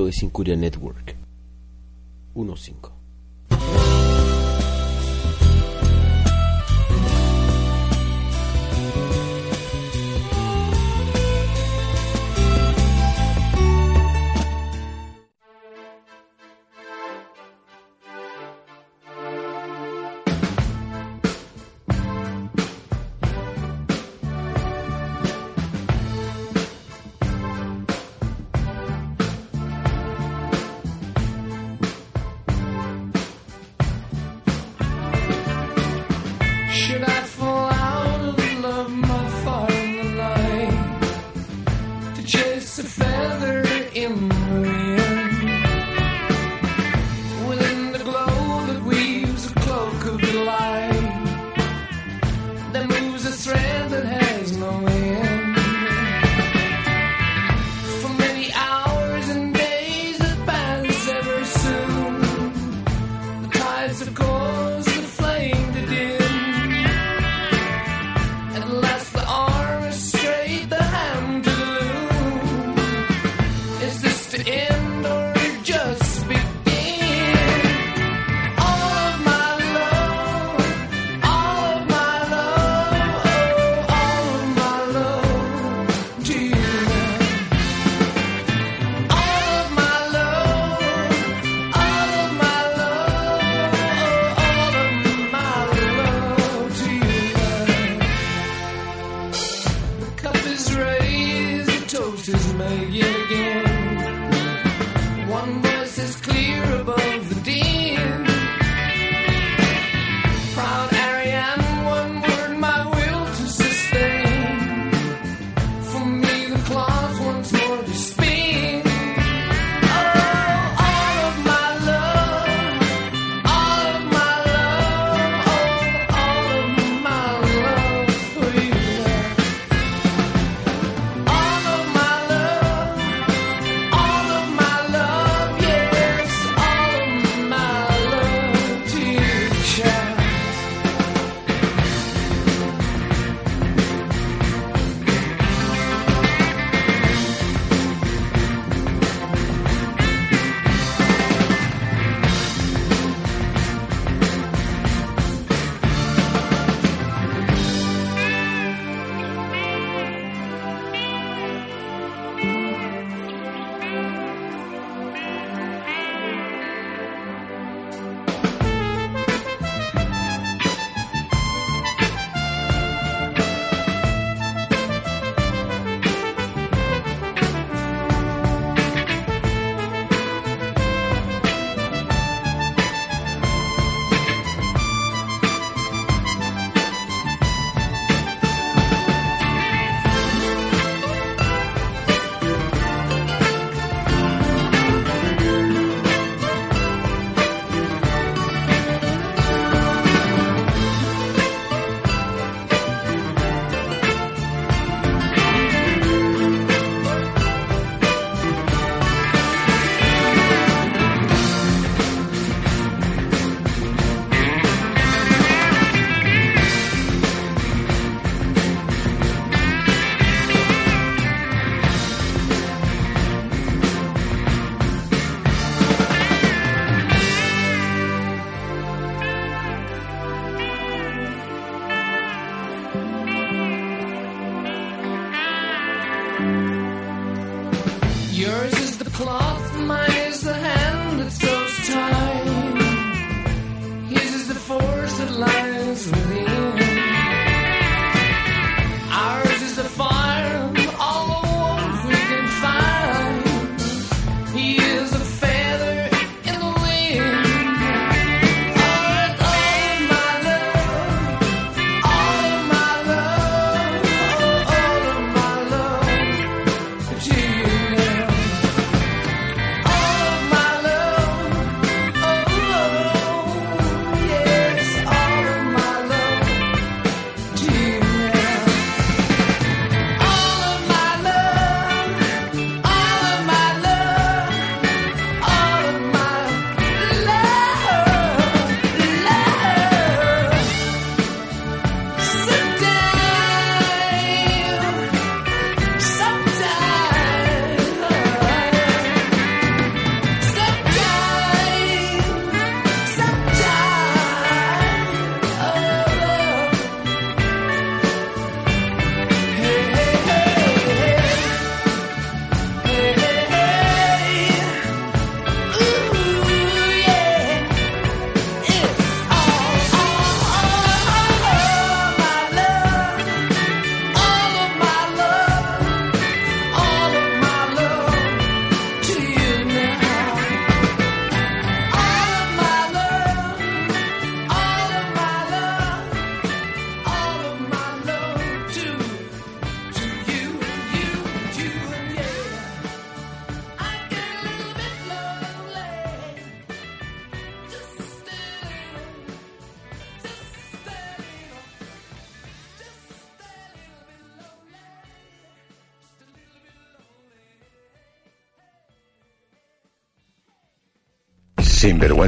[0.08, 1.07] Es Incuria Network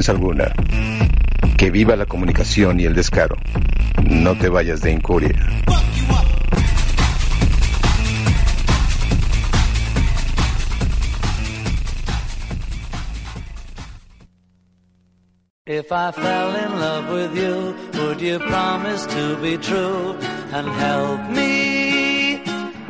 [0.01, 0.53] vergüenza alguna.
[1.57, 3.35] Que viva la comunicación y el descaro.
[4.03, 5.35] No te vayas de incuria.
[15.67, 20.17] If I fell in love with you, would you promise to be true
[20.51, 22.41] and help me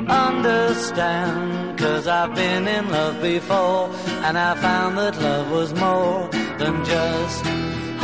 [0.08, 1.78] understand?
[1.78, 3.90] Cause I've been in love before
[4.26, 6.31] and I found that love was more
[6.62, 7.44] than just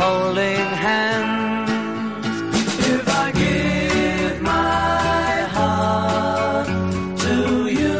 [0.02, 1.70] holding hands.
[2.92, 6.68] If I give my heart
[7.24, 7.36] to
[7.80, 7.98] you,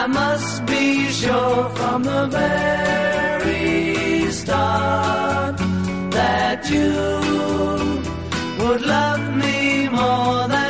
[0.00, 5.56] I must be sure from the very start
[6.18, 6.92] that you
[8.60, 10.65] would love me more than.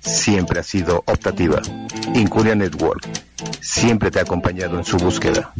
[0.00, 1.60] siempre ha sido optativa.
[2.14, 3.06] Incuria Network
[3.60, 5.52] siempre te ha acompañado en su búsqueda.